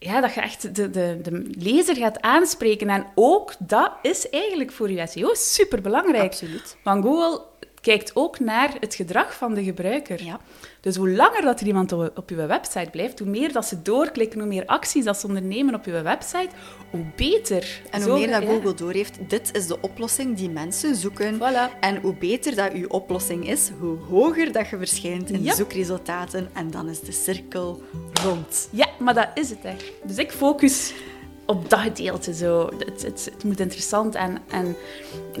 Ja, 0.00 0.20
dat 0.20 0.34
je 0.34 0.40
echt 0.40 0.74
de, 0.74 0.90
de, 0.90 1.18
de 1.22 1.50
lezer 1.58 1.96
gaat 1.96 2.20
aanspreken. 2.20 2.88
En 2.88 3.06
ook 3.14 3.52
dat 3.58 3.92
is 4.02 4.28
eigenlijk 4.28 4.72
voor 4.72 4.90
je 4.90 5.06
SEO 5.06 5.34
superbelangrijk. 5.34 6.32
Absoluut. 6.32 6.76
Want 6.82 7.04
Google 7.04 7.42
kijkt 7.88 8.10
ook 8.14 8.40
naar 8.40 8.74
het 8.80 8.94
gedrag 8.94 9.34
van 9.34 9.54
de 9.54 9.64
gebruiker. 9.64 10.24
Ja. 10.24 10.40
Dus 10.80 10.96
hoe 10.96 11.10
langer 11.10 11.42
dat 11.42 11.60
er 11.60 11.66
iemand 11.66 11.92
op, 11.92 12.30
je 12.30 12.46
website 12.46 12.88
blijft, 12.90 13.18
hoe 13.18 13.28
meer 13.28 13.52
dat 13.52 13.66
ze 13.66 13.82
doorklikken, 13.82 14.38
hoe 14.38 14.48
meer 14.48 14.66
acties 14.66 15.04
dat 15.04 15.16
ze 15.18 15.26
ondernemen 15.26 15.74
op 15.74 15.84
je 15.84 16.02
website, 16.02 16.48
hoe 16.90 17.04
beter. 17.16 17.80
En 17.90 18.00
Zo 18.02 18.08
hoe 18.08 18.18
meer 18.18 18.30
dat 18.30 18.42
ja. 18.42 18.48
Google 18.48 18.74
doorheeft, 18.74 19.18
dit 19.28 19.50
is 19.56 19.66
de 19.66 19.80
oplossing 19.80 20.36
die 20.36 20.50
mensen 20.50 20.96
zoeken. 20.96 21.38
Voilà. 21.38 21.78
En 21.80 22.00
hoe 22.00 22.14
beter 22.14 22.54
dat 22.54 22.72
uw 22.72 22.86
oplossing 22.88 23.48
is, 23.48 23.70
hoe 23.80 23.98
hoger 23.98 24.52
dat 24.52 24.68
je 24.68 24.76
verschijnt 24.78 25.30
in 25.30 25.42
Ja. 25.42 25.54
zoekresultaten. 25.54 26.50
En 26.52 26.70
dan 26.70 26.88
is 26.88 27.00
de 27.00 27.12
cirkel 27.12 27.82
rond. 28.24 28.68
Ja, 28.72 28.88
maar 28.98 29.14
dat 29.14 29.28
is 29.34 29.50
het 29.50 29.64
echt. 29.64 29.84
Dus 30.04 30.16
ik 30.16 30.30
focus 30.32 30.92
op 31.48 31.70
dat 31.70 31.78
gedeelte 31.78 32.34
zo. 32.34 32.70
Het, 32.78 33.02
het, 33.02 33.30
het 33.32 33.44
moet 33.44 33.60
interessant 33.60 34.14
en, 34.14 34.38
en 34.48 34.76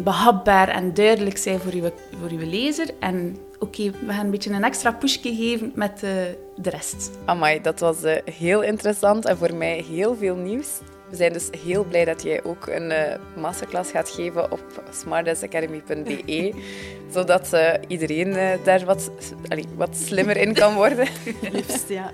behapbaar 0.04 0.68
en 0.68 0.94
duidelijk 0.94 1.36
zijn 1.36 1.60
voor 1.60 1.72
uw, 1.72 1.90
voor 2.20 2.30
uw 2.30 2.50
lezer. 2.50 2.90
En 2.98 3.36
oké, 3.58 3.90
we 4.06 4.12
gaan 4.12 4.24
een 4.24 4.30
beetje 4.30 4.50
een 4.50 4.64
extra 4.64 4.92
pushje 4.92 5.34
geven 5.34 5.72
met 5.74 6.00
de, 6.00 6.38
de 6.56 6.70
rest. 6.70 7.10
Amai, 7.24 7.60
dat 7.60 7.80
was 7.80 8.02
eh, 8.02 8.34
heel 8.34 8.62
interessant 8.62 9.24
en 9.24 9.36
voor 9.36 9.54
mij 9.54 9.84
heel 9.88 10.16
veel 10.16 10.36
nieuws. 10.36 10.68
We 11.10 11.16
zijn 11.16 11.32
dus 11.32 11.48
heel 11.64 11.84
blij 11.84 12.04
dat 12.04 12.22
jij 12.22 12.44
ook 12.44 12.66
een 12.66 12.90
eh, 12.90 13.18
masterclass 13.36 13.90
gaat 13.90 14.10
geven 14.10 14.52
op 14.52 14.82
smartestacademy.be, 14.90 16.54
zodat 17.14 17.52
eh, 17.52 17.72
iedereen 17.86 18.58
daar 18.64 18.84
wat, 18.84 19.10
allee, 19.48 19.64
wat 19.76 19.96
slimmer 19.96 20.36
in 20.36 20.54
kan 20.54 20.74
worden. 20.74 21.08
Liefst, 21.52 21.88
ja. 21.88 22.12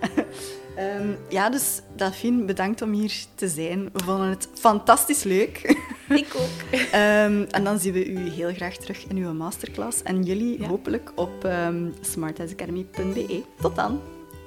Ehm, 0.76 1.08
ja, 1.28 1.50
dus 1.50 1.80
Daphine, 1.96 2.44
bedankt 2.44 2.82
om 2.82 2.92
hier 2.92 3.24
te 3.34 3.48
zijn. 3.48 3.88
We 3.92 4.04
vonden 4.04 4.28
het 4.28 4.48
fantastisch 4.54 5.22
leuk. 5.22 5.58
Ik 6.08 6.34
ook. 6.37 6.78
Ehm, 6.92 7.44
en 7.50 7.64
dan 7.64 7.78
zien 7.78 7.92
we 7.92 8.06
u 8.06 8.28
heel 8.30 8.54
graag 8.54 8.76
terug 8.76 9.04
in 9.08 9.16
uw 9.16 9.32
masterclass. 9.32 10.02
En 10.02 10.22
jullie 10.22 10.60
Ja. 10.60 10.66
hopelijk 10.66 11.12
op 11.14 11.44
ehm 11.44 11.88
smartacademy.be. 12.00 13.42
Tot 13.60 13.76
dan. 13.76 14.00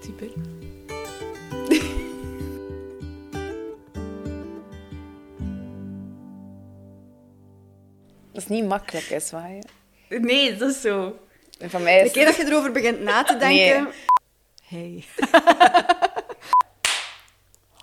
Super. 0.04 0.28
Dat 8.34 8.42
is 8.44 8.48
niet 8.48 8.66
makkelijk, 8.68 9.06
is 9.10 9.32
waar. 9.32 9.50
hè? 10.08 10.18
Nee, 10.20 10.56
dat 10.58 10.70
is 10.70 10.82
zo. 10.82 11.18
En 11.60 11.70
van 11.70 11.84
mij 11.84 12.00
De 12.00 12.06
is 12.06 12.12
keer 12.12 12.26
dat 12.26 12.36
je 12.36 12.46
erover 12.46 12.72
begint 12.72 13.02
na 13.02 13.24
te 13.24 13.38
denken... 13.48 13.88
Hey. 14.68 15.04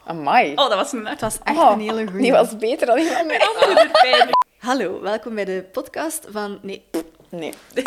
Amai. 0.07 0.51
Oh, 0.51 0.69
dat 0.69 0.75
was 0.75 0.93
een 0.93 1.07
Het 1.07 1.21
was 1.21 1.38
echt 1.45 1.57
Oh, 1.59 1.71
een 1.73 1.81
hele 1.81 2.05
goede. 2.05 2.23
Die 2.23 2.33
was 2.33 2.57
beter 2.57 2.87
dan 2.87 2.99
iemand 2.99 3.27
mij. 3.27 3.38
pijn. 4.03 4.29
Hallo, 4.59 5.01
welkom 5.01 5.35
bij 5.35 5.45
de 5.45 5.64
podcast 5.73 6.27
van... 6.31 6.59
Nee, 6.62 6.85
Nee. 7.29 7.53
De 7.73 7.83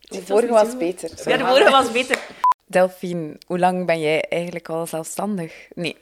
De 0.00 0.22
vorige 0.26 0.52
was 0.52 0.76
beter. 0.76 1.10
Ja, 1.24 1.36
de 1.36 1.44
vorige 1.44 1.70
was 1.70 1.92
beter. 1.92 2.18
Delphine, 2.66 3.36
hoe 3.46 3.58
lang 3.58 3.86
ben 3.86 4.00
jij 4.00 4.22
eigenlijk 4.22 4.68
al 4.68 4.86
zelfstandig? 4.86 5.68
Nee. 5.74 5.96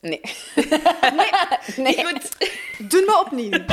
Nee. 0.00 0.20
nee. 1.76 2.04
Goed. 2.06 2.36
doe 2.90 3.04
maar 3.06 3.20
opnieuw. 3.20 3.64